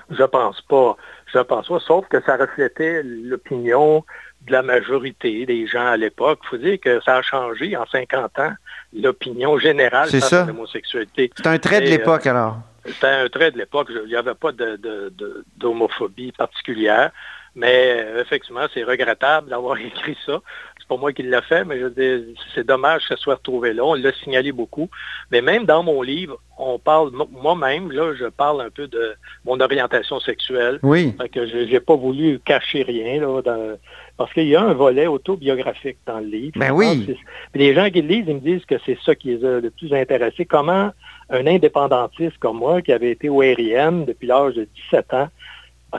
Je 0.10 0.24
pense 0.24 0.62
pas. 0.62 0.98
Je 1.34 1.40
pense 1.40 1.68
pas, 1.68 1.80
sauf 1.80 2.06
que 2.10 2.22
ça 2.26 2.36
reflétait 2.36 3.02
l'opinion 3.04 4.04
de 4.48 4.52
la 4.52 4.62
majorité 4.62 5.46
des 5.46 5.68
gens 5.68 5.86
à 5.86 5.98
l'époque. 5.98 6.40
Il 6.44 6.48
faut 6.50 6.58
dire 6.58 6.80
que 6.80 7.02
ça 7.02 7.18
a 7.18 7.22
changé 7.22 7.76
en 7.76 7.86
50 7.86 8.40
ans, 8.40 8.54
l'opinion 8.94 9.58
générale 9.58 10.10
sur 10.10 10.46
l'homosexualité. 10.46 11.32
C'est 11.36 11.48
un 11.48 11.58
trait 11.58 11.82
de 11.82 11.88
l'époque, 11.88 12.28
alors. 12.28 12.58
C'était 12.86 13.08
un 13.08 13.30
trait 13.30 13.52
de 13.52 13.58
l'époque. 13.58 13.90
Il 13.90 14.10
n'y 14.10 14.16
avait 14.16 14.36
pas 14.36 14.52
d'homophobie 15.58 16.32
particulière. 16.32 17.12
Mais 17.56 17.96
euh, 18.00 18.22
effectivement, 18.22 18.66
c'est 18.74 18.84
regrettable 18.84 19.50
d'avoir 19.50 19.78
écrit 19.80 20.18
ça. 20.26 20.42
C'est 20.78 20.88
pas 20.88 20.98
moi 20.98 21.14
qui 21.14 21.24
l'ai 21.24 21.42
fait, 21.42 21.64
mais 21.64 21.80
c'est 22.54 22.68
dommage 22.68 23.04
que 23.04 23.16
ça 23.16 23.18
soit 23.18 23.36
retrouvé 23.36 23.74
là. 23.74 23.84
On 23.84 23.96
l'a 23.96 24.12
signalé 24.14 24.52
beaucoup. 24.52 24.90
Mais 25.32 25.42
même 25.42 25.66
dans 25.66 25.82
mon 25.82 26.02
livre, 26.02 26.38
on 26.60 26.78
parle, 26.78 27.12
moi-même, 27.32 27.92
là, 27.92 28.14
je 28.14 28.26
parle 28.26 28.62
un 28.62 28.70
peu 28.70 28.88
de 28.88 29.16
mon 29.46 29.60
orientation 29.60 30.20
sexuelle. 30.20 30.80
Oui. 30.84 31.16
que 31.34 31.48
je 31.48 31.58
n'ai 31.58 31.80
pas 31.80 31.96
voulu 31.96 32.40
cacher 32.40 32.84
rien, 32.84 33.22
là, 33.22 33.42
parce 34.18 34.32
qu'il 34.34 34.48
y 34.48 34.56
a 34.56 34.62
un 34.62 34.74
volet 34.74 35.08
autobiographique 35.08 35.98
dans 36.06 36.20
le 36.20 36.28
livre. 36.28 36.54
Ben 36.56 36.72
oui. 36.72 37.16
les 37.54 37.74
gens 37.74 37.90
qui 37.90 38.02
le 38.02 38.08
lisent, 38.08 38.26
ils 38.28 38.36
me 38.36 38.40
disent 38.40 38.66
que 38.66 38.76
c'est 38.86 38.98
ça 39.06 39.16
qui 39.16 39.30
les 39.30 39.46
a 39.46 39.60
le 39.60 39.70
plus 39.70 39.94
intéressés. 39.94 40.46
Comment 40.46 40.92
un 41.30 41.48
indépendantiste 41.48 42.38
comme 42.38 42.60
moi, 42.60 42.82
qui 42.82 42.92
avait 42.92 43.12
été 43.12 43.30
au 43.30 43.40
RIM 43.40 44.06
depuis 44.06 44.28
l'âge 44.28 44.56
de 44.56 44.68
17 44.90 45.14
ans, 45.14 45.28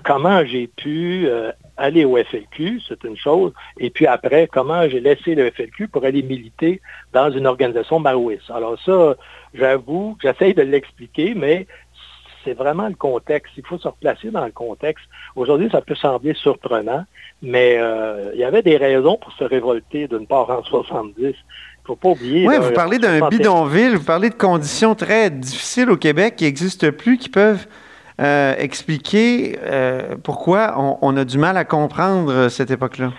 comment 0.05 0.45
j'ai 0.45 0.67
pu 0.67 1.27
euh, 1.27 1.53
aller 1.77 2.05
au 2.05 2.17
FLQ, 2.17 2.81
c'est 2.87 3.03
une 3.05 3.17
chose, 3.17 3.53
et 3.79 3.91
puis 3.91 4.07
après, 4.07 4.49
comment 4.51 4.89
j'ai 4.89 5.01
laissé 5.01 5.35
le 5.35 5.51
FLQ 5.51 5.89
pour 5.89 6.05
aller 6.05 6.23
militer 6.23 6.81
dans 7.13 7.31
une 7.31 7.47
organisation 7.47 7.99
maoïste. 7.99 8.51
Alors 8.51 8.79
ça, 8.85 9.17
j'avoue, 9.55 10.17
j'essaye 10.23 10.55
de 10.55 10.63
l'expliquer, 10.63 11.35
mais 11.35 11.67
c'est 12.47 12.55
vraiment 12.55 12.89
le 12.89 12.95
contexte. 12.95 13.53
Il 13.59 13.67
faut 13.67 13.77
se 13.77 13.89
replacer 13.89 14.31
dans 14.31 14.45
le 14.45 14.53
contexte. 14.53 15.05
Aujourd'hui, 15.35 15.69
ça 15.71 15.83
peut 15.83 15.95
sembler 15.95 16.33
surprenant, 16.35 17.05
mais 17.43 17.77
euh, 17.79 18.31
il 18.33 18.41
y 18.41 18.45
avait 18.45 18.63
des 18.63 18.77
raisons 18.77 19.19
pour 19.19 19.33
se 19.33 19.45
révolter 19.45 20.09
d'une 20.09 20.27
part 20.27 20.49
en 20.49 20.63
70 20.63 21.35
faut 21.85 21.97
pas 21.97 22.09
oublier. 22.09 22.49
Oui, 22.49 22.57
vous 22.59 22.73
parlez 22.73 22.99
d'un 22.99 23.29
bidonville, 23.29 23.97
vous 23.97 24.05
parlez 24.05 24.29
de 24.29 24.35
conditions 24.35 24.97
très 24.97 25.31
difficiles 25.31 25.89
au 25.89 25.97
Québec 25.97 26.35
qui 26.35 26.45
n'existent 26.45 26.91
plus, 26.91 27.17
qui 27.17 27.29
peuvent 27.29 27.67
euh, 28.21 28.55
expliquer 28.59 29.57
euh, 29.63 30.17
pourquoi 30.23 30.75
on, 31.01 31.17
a 31.17 31.25
du 31.25 31.39
mal 31.39 31.57
à 31.57 31.65
comprendre 31.65 32.49
cette 32.49 32.73
époque-là. 32.73 33.13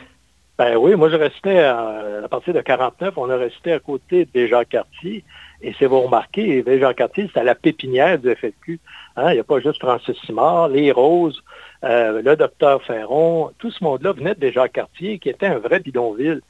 Ben 0.58 0.76
oui, 0.76 0.96
moi 0.96 1.10
je 1.10 1.16
restais 1.16 1.60
à, 1.60 2.28
partir 2.30 2.54
de 2.54 2.62
49, 2.62 3.14
on 3.18 3.30
a 3.30 3.38
resté 3.38 3.72
à 3.72 3.80
côté 3.80 4.28
des 4.34 4.48
Jacques 4.48 4.70
Cartier. 4.70 5.24
Et 5.62 5.74
c'est 5.80 5.86
vous 5.86 6.02
remarquez, 6.02 6.64
les 6.64 6.80
Jean 6.80 6.94
Cartier, 6.94 7.30
c'est 7.34 7.40
à 7.40 7.44
la 7.44 7.56
pépinière 7.56 8.20
du 8.20 8.34
FLQ. 8.34 8.80
Hein. 9.18 9.32
Il 9.32 9.34
n'y 9.34 9.40
a 9.40 9.44
pas 9.44 9.60
juste 9.60 9.82
Francis 9.82 10.18
Simard, 10.26 10.70
les 10.70 10.92
Roses, 10.92 11.44
le 11.84 12.36
docteur 12.36 12.82
Ferron, 12.84 13.52
tout 13.60 13.72
ce 13.72 13.84
monde-là 13.84 14.14
venait 14.14 14.36
de 14.36 14.50
Jacques 14.50 14.74
Cartier, 14.74 15.20
qui 15.20 15.30
était 15.30 15.48
un 15.48 15.60
vrai 15.60 15.80
bidonville. 15.80 16.42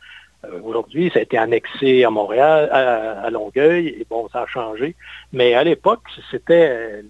Euh, 0.46 0.60
aujourd'hui, 0.64 1.10
ça 1.12 1.20
a 1.20 1.22
été 1.24 1.38
annexé 1.38 2.04
à 2.04 2.10
Montréal, 2.10 2.70
à, 2.72 3.30
Longueuil, 3.30 3.88
et 3.88 4.06
bon, 4.10 4.28
ça 4.30 4.44
a 4.44 4.48
changé. 4.48 4.96
Mais 5.34 5.54
à 5.54 5.64
l'époque, 5.64 6.04
c'était 6.30 6.70
euh, 6.70 7.02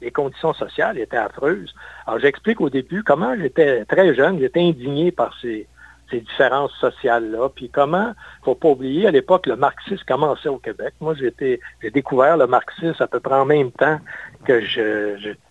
les, 0.00 0.10
conditions 0.10 0.54
sociales 0.54 0.98
étaient 0.98 1.16
affreuses. 1.16 1.74
Alors, 2.06 2.20
j'explique 2.20 2.60
au 2.60 2.70
début 2.70 3.02
comment 3.02 3.34
j'étais 3.36 3.84
très 3.84 4.14
jeune, 4.14 4.38
j'étais 4.38 4.60
indigné 4.60 5.12
par 5.12 5.36
ces, 5.40 5.66
différences 6.16 6.72
sociales-là. 6.80 7.48
Puis 7.54 7.68
comment, 7.68 8.06
il 8.06 8.40
ne 8.40 8.44
faut 8.44 8.54
pas 8.54 8.68
oublier, 8.68 9.06
à 9.06 9.10
l'époque, 9.10 9.46
le 9.46 9.56
marxisme 9.56 10.04
commençait 10.06 10.48
au 10.48 10.58
Québec. 10.58 10.94
Moi, 11.00 11.14
j'ai 11.14 11.60
découvert 11.90 12.36
le 12.36 12.46
marxisme 12.46 13.02
à 13.02 13.06
peu 13.06 13.20
près 13.20 13.34
en 13.34 13.44
même 13.44 13.70
temps 13.72 14.00
que 14.44 14.60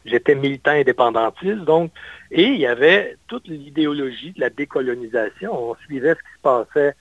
j'étais 0.05 0.35
militant 0.35 0.71
indépendantiste. 0.71 1.59
Donc, 1.59 1.91
et 2.31 2.43
il 2.43 2.59
y 2.59 2.67
avait 2.67 3.17
toute 3.27 3.47
l'idéologie 3.47 4.31
de 4.33 4.41
la 4.41 4.49
décolonisation. 4.49 5.71
On 5.71 5.75
suivait 5.85 6.15
ce 6.15 6.19
qui 6.19 6.33
se 6.35 6.41
passait 6.41 6.95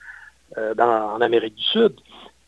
euh, 0.57 0.73
en 0.79 1.19
Amérique 1.21 1.55
du 1.55 1.63
Sud. 1.63 1.93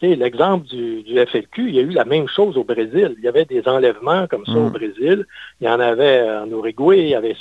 L'exemple 0.01 0.65
du, 0.65 1.03
FLQ, 1.27 1.67
il 1.67 1.75
y 1.75 1.79
a 1.79 1.81
eu 1.81 1.89
la 1.89 2.05
même 2.05 2.27
chose 2.27 2.57
au 2.57 2.63
Brésil. 2.63 3.15
Il 3.17 3.23
y 3.23 3.27
avait 3.27 3.43
des 3.43 3.67
enlèvements 3.67 4.27
comme 4.27 4.45
ça 4.45 4.53
au 4.53 4.69
mm. 4.69 4.71
Brésil. 4.71 5.25
Il 5.59 5.67
y 5.67 5.69
en 5.69 5.79
avait 5.79 6.21
en 6.21 6.49
Uruguay, 6.49 6.99
il 6.99 7.09
y 7.09 7.15
avait 7.15 7.35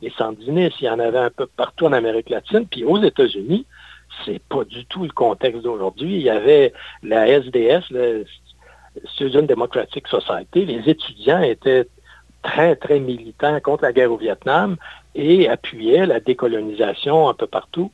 les 0.00 0.10
Sandinistes, 0.10 0.80
il 0.80 0.86
y 0.86 0.90
en 0.90 0.98
avait 0.98 1.18
un 1.18 1.30
peu 1.30 1.46
partout 1.46 1.86
en 1.86 1.92
Amérique 1.92 2.30
latine. 2.30 2.66
Puis 2.66 2.84
aux 2.84 3.00
États-Unis, 3.00 3.66
c'est 4.24 4.42
pas 4.42 4.64
du 4.64 4.84
tout 4.86 5.04
le 5.04 5.10
contexte 5.10 5.62
d'aujourd'hui. 5.62 6.16
Il 6.16 6.22
y 6.22 6.30
avait 6.30 6.72
la 7.04 7.28
SDS, 7.28 7.84
le 7.90 8.24
Student 9.14 9.42
Democratic 9.42 10.08
Society. 10.08 10.66
Les 10.66 10.88
étudiants 10.90 11.40
étaient 11.42 11.86
très, 12.42 12.76
très 12.76 12.98
militants 12.98 13.60
contre 13.60 13.84
la 13.84 13.92
guerre 13.92 14.12
au 14.12 14.16
Vietnam 14.16 14.76
et 15.14 15.48
appuyaient 15.48 16.06
la 16.06 16.20
décolonisation 16.20 17.28
un 17.28 17.34
peu 17.34 17.46
partout. 17.46 17.92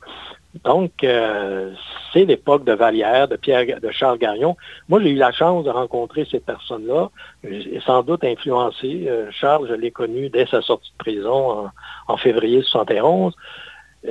Donc, 0.63 1.03
euh, 1.03 1.71
c'est 2.11 2.25
l'époque 2.25 2.63
de 2.63 2.73
Vallière, 2.73 3.27
de 3.27 3.35
Pierre, 3.35 3.79
de 3.79 3.91
Charles 3.91 4.17
Garion. 4.17 4.57
Moi, 4.87 4.99
j'ai 5.01 5.11
eu 5.11 5.15
la 5.15 5.31
chance 5.31 5.63
de 5.63 5.69
rencontrer 5.69 6.27
ces 6.29 6.39
personnes-là 6.39 7.09
et 7.43 7.79
sans 7.85 8.01
doute 8.01 8.23
influencé. 8.23 9.05
Euh, 9.07 9.29
Charles, 9.31 9.67
je 9.69 9.75
l'ai 9.75 9.91
connu 9.91 10.29
dès 10.29 10.47
sa 10.47 10.61
sortie 10.61 10.91
de 10.91 10.97
prison 10.97 11.69
en, 12.07 12.17
février 12.17 12.63
71. 12.63 13.35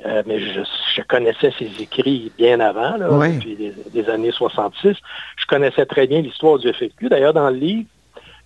Euh, 0.07 0.23
mais 0.27 0.39
je, 0.39 1.03
connaissais 1.09 1.51
ses 1.59 1.71
écrits 1.81 2.31
bien 2.37 2.61
avant, 2.61 2.99
depuis 2.99 3.57
les, 3.57 3.73
les, 3.95 4.11
années 4.11 4.31
66. 4.31 4.97
Je 5.37 5.47
connaissais 5.47 5.87
très 5.87 6.07
bien 6.07 6.21
l'histoire 6.21 6.59
du 6.59 6.73
FFQ. 6.73 7.09
D'ailleurs, 7.09 7.33
dans 7.33 7.49
le 7.49 7.57
livre, 7.57 7.89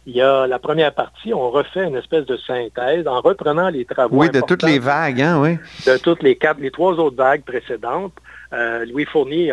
il 0.07 0.17
y 0.17 0.23
a 0.23 0.47
la 0.47 0.59
première 0.59 0.93
partie, 0.93 1.33
on 1.33 1.51
refait 1.51 1.85
une 1.85 1.97
espèce 1.97 2.27
de 2.27 2.37
synthèse 2.37 3.07
en 3.07 3.21
reprenant 3.21 3.69
les 3.69 3.85
travaux. 3.85 4.17
Oui, 4.17 4.31
de 4.31 4.41
toutes 4.41 4.65
les 4.65 4.79
vagues, 4.79 5.21
hein, 5.21 5.41
oui. 5.41 5.59
De 5.87 5.97
toutes 5.97 6.23
les 6.23 6.37
quatre, 6.37 6.61
les 6.61 6.73
trois 6.73 6.95
autres 6.95 7.17
vagues 7.17 7.43
précédentes. 7.43 8.15
Euh, 8.53 8.85
Louis 8.87 9.05
Fournier 9.05 9.53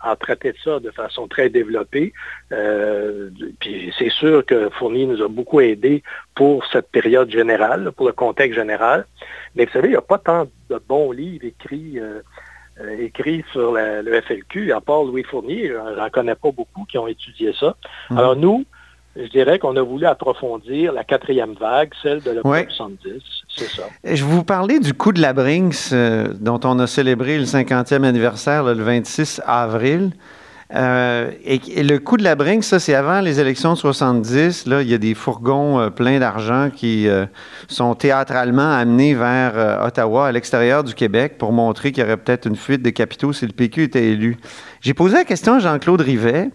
a, 0.00 0.16
traité 0.16 0.52
de 0.52 0.56
ça 0.64 0.80
de 0.80 0.90
façon 0.90 1.28
très 1.28 1.50
développée. 1.50 2.14
Euh, 2.52 3.28
puis 3.60 3.92
c'est 3.98 4.10
sûr 4.10 4.44
que 4.46 4.70
Fournier 4.70 5.04
nous 5.04 5.22
a 5.22 5.28
beaucoup 5.28 5.60
aidés 5.60 6.02
pour 6.34 6.64
cette 6.66 6.90
période 6.90 7.30
générale, 7.30 7.92
pour 7.92 8.06
le 8.06 8.12
contexte 8.12 8.58
général. 8.58 9.04
Mais 9.54 9.66
vous 9.66 9.72
savez, 9.72 9.88
il 9.88 9.92
n'y 9.92 9.96
a 9.96 10.02
pas 10.02 10.18
tant 10.18 10.46
de 10.70 10.80
bons 10.88 11.12
livres 11.12 11.44
écrits. 11.44 11.98
Euh, 11.98 12.22
sur 13.52 13.72
le 13.72 14.22
FLQ, 14.22 14.72
à 14.72 14.80
part 14.80 15.04
Louis 15.04 15.22
Fournier, 15.22 15.68
je 15.68 16.00
n'en 16.00 16.08
connais 16.08 16.34
pas 16.34 16.50
beaucoup 16.50 16.86
qui 16.86 16.96
ont 16.96 17.06
étudié 17.06 17.52
ça. 17.52 17.76
Hum. 18.08 18.16
Alors 18.16 18.36
nous, 18.36 18.64
je 19.16 19.26
dirais 19.26 19.58
qu'on 19.58 19.76
a 19.76 19.82
voulu 19.82 20.06
approfondir 20.06 20.92
la 20.92 21.02
quatrième 21.02 21.54
vague, 21.54 21.90
celle 22.02 22.22
de 22.22 22.30
l'octobre 22.30 22.64
70. 22.68 23.22
C'est 23.56 23.68
ça. 23.68 23.82
Je 24.04 24.24
vous 24.24 24.44
parlais 24.44 24.78
du 24.78 24.94
coup 24.94 25.12
de 25.12 25.20
la 25.20 25.32
Brinks, 25.32 25.92
euh, 25.92 26.28
dont 26.38 26.60
on 26.64 26.78
a 26.78 26.86
célébré 26.86 27.36
le 27.38 27.44
50e 27.44 28.04
anniversaire 28.04 28.62
le 28.62 28.74
26 28.74 29.42
avril. 29.44 30.12
Euh, 30.72 31.32
et, 31.44 31.82
le 31.82 31.98
coup 31.98 32.16
de 32.16 32.22
la 32.22 32.36
Brinks, 32.36 32.62
ça, 32.62 32.78
c'est 32.78 32.94
avant 32.94 33.20
les 33.20 33.40
élections 33.40 33.72
de 33.72 33.78
70. 33.78 34.66
Là, 34.66 34.82
il 34.82 34.88
y 34.88 34.94
a 34.94 34.98
des 34.98 35.14
fourgons 35.14 35.80
euh, 35.80 35.90
pleins 35.90 36.20
d'argent 36.20 36.70
qui 36.72 37.08
sont 37.66 37.96
théâtralement 37.96 38.72
amenés 38.72 39.14
vers 39.14 39.82
Ottawa, 39.84 40.28
à 40.28 40.32
l'extérieur 40.32 40.84
du 40.84 40.94
Québec, 40.94 41.36
pour 41.36 41.50
montrer 41.50 41.90
qu'il 41.90 42.04
y 42.04 42.06
aurait 42.06 42.16
peut-être 42.16 42.46
une 42.46 42.54
fuite 42.54 42.82
de 42.82 42.90
capitaux 42.90 43.32
si 43.32 43.44
le 43.44 43.52
PQ 43.52 43.82
était 43.82 44.04
élu. 44.04 44.36
J'ai 44.80 44.94
posé 44.94 45.16
la 45.16 45.24
question 45.24 45.54
à 45.54 45.58
Jean-Claude 45.58 46.00
Rivet. 46.00 46.50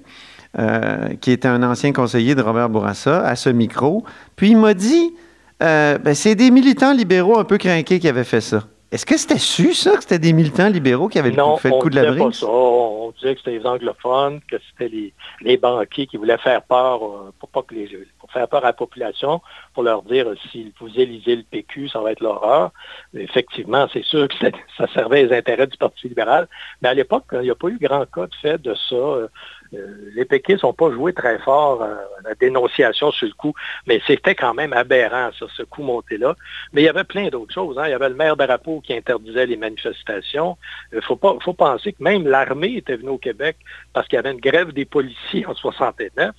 Qui 1.21 1.31
était 1.31 1.47
un 1.47 1.63
ancien 1.63 1.91
conseiller 1.91 2.35
de 2.35 2.41
Robert 2.41 2.69
Bourassa, 2.69 3.25
à 3.25 3.35
ce 3.35 3.49
micro. 3.49 4.03
Puis 4.35 4.51
il 4.51 4.57
m'a 4.57 4.73
dit, 4.73 5.13
ben, 5.59 6.13
c'est 6.13 6.35
des 6.35 6.51
militants 6.51 6.93
libéraux 6.93 7.37
un 7.37 7.43
peu 7.43 7.57
craqués 7.57 7.99
qui 7.99 8.07
avaient 8.07 8.23
fait 8.23 8.41
ça. 8.41 8.63
Est-ce 8.95 9.05
que 9.05 9.17
c'était 9.17 9.39
su, 9.39 9.73
ça, 9.73 9.97
que 9.97 10.03
c'était 10.03 10.19
des 10.19 10.31
militants 10.31 10.69
libéraux 10.69 11.09
qui 11.09 11.19
avaient 11.19 11.31
fait 11.31 11.69
le 11.69 11.79
coup 11.79 11.89
de 11.89 11.95
la 11.95 12.11
brise? 12.11 12.19
Non, 12.19 12.27
pas 12.27 12.33
ça. 12.33 12.47
On 12.47 13.11
disait 13.11 13.33
que 13.33 13.41
c'était 13.41 13.57
les 13.57 13.65
anglophones, 13.65 14.39
que 14.49 14.55
c'était 14.69 15.11
les, 15.41 15.57
banquiers 15.57 16.07
qui 16.07 16.15
voulaient 16.15 16.37
faire 16.37 16.61
peur 16.61 17.03
euh, 17.03 17.33
pour 17.37 17.49
pas 17.49 17.63
que 17.63 17.75
les 17.75 17.87
faire 18.35 18.47
peur 18.47 18.63
à 18.63 18.67
la 18.67 18.73
population, 18.73 19.41
pour 19.73 19.83
leur 19.83 20.03
dire 20.03 20.27
euh, 20.27 20.35
si 20.51 20.73
vous 20.79 20.99
élisez 20.99 21.35
le 21.37 21.43
PQ, 21.43 21.89
ça 21.89 21.99
va 22.01 22.11
être 22.11 22.19
l'horreur. 22.19 22.71
Effectivement, 23.13 23.87
c'est 23.91 24.03
sûr 24.03 24.27
que 24.27 24.35
ça, 24.77 24.87
servait 24.93 25.23
les 25.23 25.35
intérêts 25.35 25.67
du 25.67 25.77
Parti 25.77 26.09
libéral. 26.09 26.47
Mais 26.81 26.89
à 26.89 26.93
l'époque, 26.93 27.25
il 27.33 27.39
n'y 27.41 27.49
a 27.49 27.55
pas 27.55 27.69
eu 27.69 27.77
grand 27.79 28.05
cas 28.05 28.27
de 28.27 28.35
fait 28.41 28.61
de 28.61 28.75
ça. 28.89 28.95
Euh, 28.95 29.27
euh, 29.73 30.11
les 30.13 30.25
péquistes 30.25 30.63
n'ont 30.63 30.73
pas 30.73 30.91
joué 30.91 31.13
très 31.13 31.39
fort 31.39 31.81
à 31.81 31.97
la 32.23 32.35
dénonciation 32.35 33.11
sur 33.11 33.27
le 33.27 33.33
coup, 33.33 33.53
mais 33.87 34.01
c'était 34.05 34.35
quand 34.35 34.53
même 34.53 34.73
aberrant 34.73 35.31
sur 35.33 35.49
ce 35.51 35.63
coup 35.63 35.83
monté-là. 35.83 36.35
Mais 36.73 36.81
il 36.81 36.85
y 36.85 36.89
avait 36.89 37.03
plein 37.03 37.29
d'autres 37.29 37.53
choses. 37.53 37.77
Hein. 37.79 37.87
Il 37.87 37.91
y 37.91 37.93
avait 37.93 38.09
le 38.09 38.15
maire 38.15 38.35
d'Arapo 38.35 38.81
qui 38.81 38.93
interdisait 38.93 39.45
les 39.47 39.57
manifestations. 39.57 40.57
Il 40.93 41.01
faut, 41.01 41.19
faut 41.41 41.53
penser 41.53 41.93
que 41.93 42.03
même 42.03 42.27
l'armée 42.27 42.75
était 42.77 42.97
venue 42.97 43.09
au 43.09 43.17
Québec 43.17 43.57
parce 43.93 44.07
qu'il 44.07 44.17
y 44.17 44.19
avait 44.19 44.31
une 44.31 44.39
grève 44.39 44.71
des 44.71 44.85
policiers 44.85 45.45
en 45.45 45.55
69. 45.55 46.35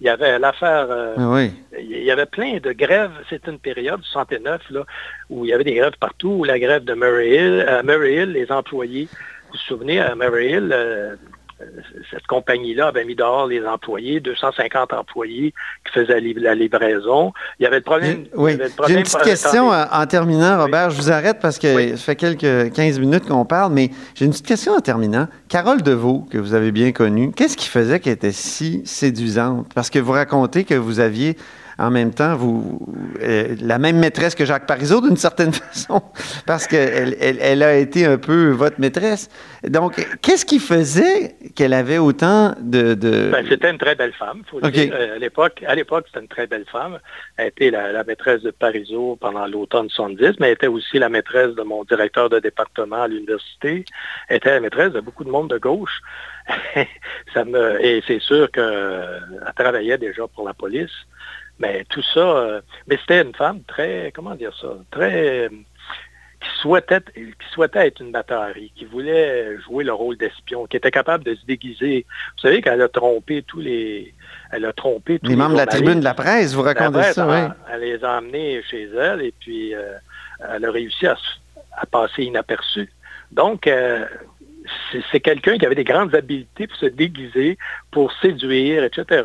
Il 0.00 0.06
y 0.06 0.10
avait 0.10 0.38
l'affaire. 0.38 0.86
Euh, 0.90 1.14
ah 1.18 1.42
il 1.78 2.04
y 2.04 2.10
avait 2.10 2.26
plein 2.26 2.58
de 2.58 2.72
grèves. 2.72 3.10
C'était 3.28 3.50
une 3.50 3.58
période, 3.58 4.00
69, 4.02 4.62
là, 4.70 4.84
où 5.28 5.44
il 5.44 5.48
y 5.48 5.52
avait 5.52 5.64
des 5.64 5.74
grèves 5.74 5.96
partout, 5.98 6.30
où 6.30 6.44
la 6.44 6.58
grève 6.58 6.84
de 6.84 6.94
Murray 6.94 7.30
Hill, 7.30 7.60
à 7.68 7.82
Murray 7.82 8.14
Hill, 8.14 8.32
les 8.32 8.50
employés, 8.52 9.08
vous 9.10 9.52
vous 9.52 9.58
souvenez, 9.58 10.00
à 10.00 10.14
Murray 10.14 10.50
Hill, 10.50 10.70
euh, 10.72 11.16
cette 12.10 12.26
compagnie-là 12.26 12.88
avait 12.88 13.04
mis 13.04 13.14
dehors 13.14 13.46
les 13.46 13.64
employés, 13.66 14.20
250 14.20 14.92
employés 14.92 15.52
qui 15.84 15.92
faisaient 15.92 16.20
la 16.20 16.54
livraison. 16.54 17.32
Il 17.58 17.64
y 17.64 17.66
avait 17.66 17.78
le 17.78 17.82
problème. 17.82 18.26
Oui, 18.34 18.56
j'ai 18.86 18.94
une 18.94 19.02
petite 19.02 19.22
question 19.22 19.70
en, 19.70 20.06
terminant, 20.06 20.62
Robert. 20.62 20.90
Je 20.90 20.96
vous 20.96 21.10
arrête 21.10 21.38
parce 21.40 21.58
que 21.58 21.96
ça 21.96 21.96
fait 21.96 22.16
quelques 22.16 22.72
15 22.72 23.00
minutes 23.00 23.26
qu'on 23.26 23.44
parle, 23.44 23.72
mais 23.72 23.90
j'ai 24.14 24.24
une 24.24 24.30
petite 24.30 24.46
question 24.46 24.72
en 24.74 24.80
terminant. 24.80 25.26
Carole 25.48 25.82
Deveau, 25.82 26.26
que 26.30 26.38
vous 26.38 26.54
avez 26.54 26.70
bien 26.70 26.92
connue, 26.92 27.32
qu'est-ce 27.32 27.56
qui 27.56 27.68
faisait 27.68 28.00
qu'elle 28.00 28.14
était 28.14 28.32
si 28.32 28.82
séduisante? 28.84 29.66
Parce 29.74 29.90
que 29.90 29.98
vous 29.98 30.12
racontez 30.12 30.64
que 30.64 30.74
vous 30.74 31.00
aviez 31.00 31.36
en 31.78 31.90
même 31.90 32.12
temps, 32.12 32.34
vous, 32.34 32.80
euh, 33.22 33.54
la 33.60 33.78
même 33.78 33.98
maîtresse 33.98 34.34
que 34.34 34.44
Jacques 34.44 34.66
Parizeau, 34.66 35.00
d'une 35.00 35.16
certaine 35.16 35.52
façon, 35.52 36.02
parce 36.44 36.66
qu'elle 36.66 37.16
elle, 37.20 37.62
a 37.62 37.76
été 37.76 38.04
un 38.04 38.18
peu 38.18 38.50
votre 38.50 38.80
maîtresse. 38.80 39.30
Donc, 39.62 39.94
qu'est-ce 40.20 40.44
qui 40.44 40.58
faisait 40.58 41.36
qu'elle 41.54 41.72
avait 41.72 41.98
autant 41.98 42.54
de... 42.60 42.94
Ben, 43.30 43.46
c'était 43.48 43.70
une 43.70 43.78
très 43.78 43.94
belle 43.94 44.12
femme, 44.12 44.42
faut 44.50 44.60
dire. 44.60 44.92
Euh, 44.92 45.16
à 45.16 45.18
l'époque, 45.18 45.62
à 45.66 45.74
l'époque, 45.76 46.06
c'était 46.08 46.20
une 46.20 46.28
très 46.28 46.48
belle 46.48 46.64
femme. 46.70 46.98
Elle 47.36 47.48
était 47.48 47.70
la, 47.70 48.02
maîtresse 48.02 48.42
de 48.42 48.50
Parizeau 48.50 49.16
pendant 49.20 49.46
l'automne 49.46 49.88
70, 49.88 50.40
mais 50.40 50.48
elle 50.48 50.54
était 50.54 50.66
aussi 50.66 50.98
la 50.98 51.08
maîtresse 51.08 51.54
de 51.54 51.62
mon 51.62 51.84
directeur 51.84 52.28
de 52.28 52.40
département 52.40 53.02
à 53.02 53.08
l'université. 53.08 53.84
Elle 54.28 54.38
était 54.38 54.50
la 54.50 54.60
maîtresse 54.60 54.92
de 54.92 55.00
beaucoup 55.00 55.22
de 55.22 55.30
monde 55.30 55.50
de 55.50 55.58
gauche. 55.58 56.00
Ça 57.34 57.44
me, 57.44 57.84
et 57.84 58.02
c'est 58.06 58.20
sûr 58.20 58.50
qu'elle 58.50 59.52
travaillait 59.54 59.98
déjà 59.98 60.26
pour 60.26 60.44
la 60.44 60.54
police. 60.54 60.90
Mais 61.58 61.84
tout 61.88 62.02
ça, 62.14 62.20
euh, 62.20 62.60
mais 62.86 62.96
c'était 62.98 63.22
une 63.22 63.34
femme 63.34 63.62
très, 63.66 64.12
comment 64.14 64.34
dire 64.34 64.56
ça, 64.60 64.68
très 64.90 65.46
euh, 65.46 65.48
qui 66.40 66.60
souhaitait, 66.60 67.00
qui 67.14 67.48
souhaitait 67.52 67.88
être 67.88 68.00
une 68.00 68.12
batterie, 68.12 68.72
qui 68.76 68.84
voulait 68.84 69.58
jouer 69.62 69.82
le 69.82 69.92
rôle 69.92 70.16
d'espion, 70.16 70.66
qui 70.66 70.76
était 70.76 70.90
capable 70.90 71.24
de 71.24 71.34
se 71.34 71.44
déguiser. 71.46 72.06
Vous 72.36 72.42
savez 72.42 72.62
qu'elle 72.62 72.80
a 72.80 72.88
trompé 72.88 73.42
tous 73.42 73.60
les, 73.60 74.14
elle 74.52 74.64
a 74.64 74.72
trompé 74.72 75.18
tous 75.18 75.30
les, 75.30 75.36
membres 75.36 75.54
de 75.54 75.56
la 75.56 75.66
tribune 75.66 75.98
de 75.98 76.04
la 76.04 76.14
presse. 76.14 76.54
Vous 76.54 76.62
racontez 76.62 77.02
ça, 77.12 77.26
oui. 77.26 77.52
Elle 77.72 77.80
les 77.80 78.04
a 78.04 78.18
emmenés 78.18 78.62
chez 78.62 78.84
elle 78.84 79.22
et 79.22 79.34
puis 79.38 79.74
euh, 79.74 79.94
elle 80.48 80.64
a 80.64 80.70
réussi 80.70 81.06
à, 81.06 81.16
passer 81.90 82.22
inaperçue. 82.22 82.90
Donc, 83.32 83.68
c'est 85.10 85.20
quelqu'un 85.20 85.58
qui 85.58 85.66
avait 85.66 85.74
des 85.74 85.84
grandes 85.84 86.14
habiletés 86.14 86.66
pour 86.66 86.76
se 86.76 86.86
déguiser, 86.86 87.58
pour 87.90 88.12
séduire, 88.12 88.84
etc. 88.84 89.22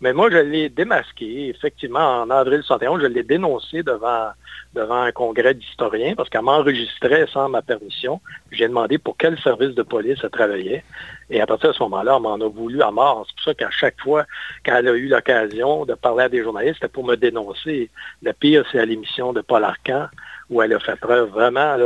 Mais 0.00 0.12
moi, 0.12 0.30
je 0.30 0.38
l'ai 0.38 0.68
démasqué. 0.68 1.48
Effectivement, 1.48 2.22
en 2.22 2.30
avril 2.30 2.62
61, 2.62 3.00
je 3.00 3.06
l'ai 3.06 3.22
dénoncé 3.22 3.82
devant, 3.82 4.30
devant 4.74 5.02
un 5.02 5.12
congrès 5.12 5.54
d'historiens 5.54 6.14
parce 6.14 6.28
qu'elle 6.28 6.42
m'enregistrait 6.42 7.26
sans 7.32 7.48
ma 7.48 7.62
permission. 7.62 8.20
J'ai 8.50 8.68
demandé 8.68 8.98
pour 8.98 9.16
quel 9.16 9.38
service 9.40 9.74
de 9.74 9.82
police 9.82 10.18
elle 10.22 10.30
travaillait. 10.30 10.84
Et 11.30 11.40
à 11.40 11.46
partir 11.46 11.70
de 11.70 11.74
ce 11.74 11.82
moment-là, 11.84 12.16
on 12.16 12.20
m'en 12.20 12.34
a 12.34 12.48
voulu 12.48 12.82
à 12.82 12.90
mort. 12.90 13.26
C'est 13.26 13.34
pour 13.34 13.44
ça 13.44 13.54
qu'à 13.54 13.70
chaque 13.70 14.00
fois 14.00 14.24
qu'elle 14.64 14.88
a 14.88 14.92
eu 14.92 15.08
l'occasion 15.08 15.84
de 15.84 15.94
parler 15.94 16.24
à 16.24 16.28
des 16.28 16.42
journalistes, 16.42 16.76
c'était 16.76 16.92
pour 16.92 17.04
me 17.04 17.16
dénoncer. 17.16 17.90
Le 18.22 18.32
pire, 18.32 18.64
c'est 18.70 18.78
à 18.78 18.84
l'émission 18.84 19.32
de 19.32 19.40
Paul 19.40 19.64
Arcan 19.64 20.06
où 20.50 20.62
elle 20.62 20.72
a 20.72 20.78
fait 20.78 20.96
preuve 20.96 21.30
vraiment 21.30 21.76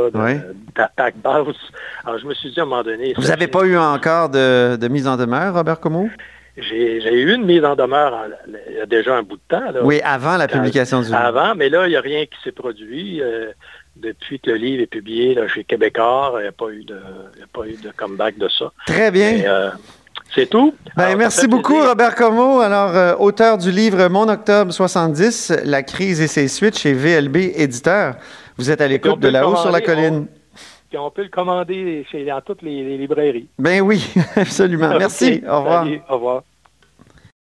d'attaque 0.75 1.15
basse. 1.17 1.55
Alors, 2.05 2.19
je 2.19 2.27
me 2.27 2.33
suis 2.33 2.51
dit 2.51 2.59
à 2.59 2.63
un 2.63 2.65
moment 2.65 2.83
donné... 2.83 3.13
Vous 3.17 3.27
n'avez 3.27 3.47
pas 3.47 3.63
eu 3.63 3.77
encore 3.77 4.29
de, 4.29 4.87
mise 4.87 5.07
en 5.07 5.17
demeure, 5.17 5.53
Robert 5.53 5.79
Comeau? 5.79 6.09
J'ai 6.57 7.21
eu 7.21 7.33
une 7.33 7.45
mise 7.45 7.63
en 7.63 7.75
demeure 7.75 8.25
il 8.69 8.75
y 8.75 8.79
a 8.79 8.85
déjà 8.85 9.15
un 9.15 9.23
bout 9.23 9.37
de 9.37 9.41
temps. 9.47 9.63
oui, 9.83 10.01
avant 10.03 10.37
la 10.37 10.47
publication 10.47 10.99
du 10.99 11.07
livre. 11.07 11.17
Avant, 11.17 11.55
mais 11.55 11.69
là, 11.69 11.87
il 11.87 11.91
n'y 11.91 11.95
a 11.95 12.01
rien 12.01 12.25
qui 12.25 12.37
s'est 12.43 12.51
produit. 12.51 13.21
Euh, 13.21 13.51
depuis 13.95 14.39
que 14.39 14.51
le 14.51 14.57
livre 14.57 14.83
est 14.83 14.87
publié 14.87 15.37
chez 15.53 15.63
Québécois, 15.63 16.33
il 16.37 16.41
n'y 16.41 16.47
a, 16.47 16.51
pas 16.51 16.69
eu 16.69 16.83
de, 16.83 16.99
pas 17.53 17.67
eu 17.67 17.75
de 17.75 17.91
comeback 17.95 18.37
de 18.37 18.47
ça. 18.47 18.71
Très 18.85 19.11
bien. 19.11 19.41
Euh, 19.45 19.69
c'est 20.33 20.49
tout. 20.49 20.73
Ben, 20.95 21.17
merci 21.17 21.47
beaucoup, 21.47 21.79
Robert 21.81 22.15
Como. 22.15 22.61
Alors, 22.61 22.95
euh, 22.95 23.15
auteur 23.15 23.57
du 23.57 23.69
livre 23.69 24.07
Mon 24.07 24.29
Octobre 24.29 24.71
70, 24.71 25.53
La 25.65 25.83
crise 25.83 26.21
et 26.21 26.27
ses 26.27 26.47
suites 26.47 26.77
chez 26.77 26.93
VLB 26.93 27.51
Éditeur. 27.55 28.15
Vous 28.61 28.69
êtes 28.69 28.81
à 28.81 28.87
l'écoute 28.87 29.19
de 29.19 29.27
là-haut 29.27 29.55
sur 29.55 29.71
la 29.71 29.81
colline. 29.81 30.27
On, 30.95 31.09
peut 31.09 31.23
le 31.23 31.29
commander 31.29 32.05
chez, 32.11 32.25
dans 32.25 32.41
toutes 32.41 32.61
les, 32.61 32.95
librairies. 32.95 33.47
Ben 33.57 33.81
oui, 33.81 34.05
absolument. 34.35 34.89
Merci. 34.99 35.41
Au 35.49 35.61
revoir. 35.61 35.87
au 36.09 36.13
revoir. 36.13 36.43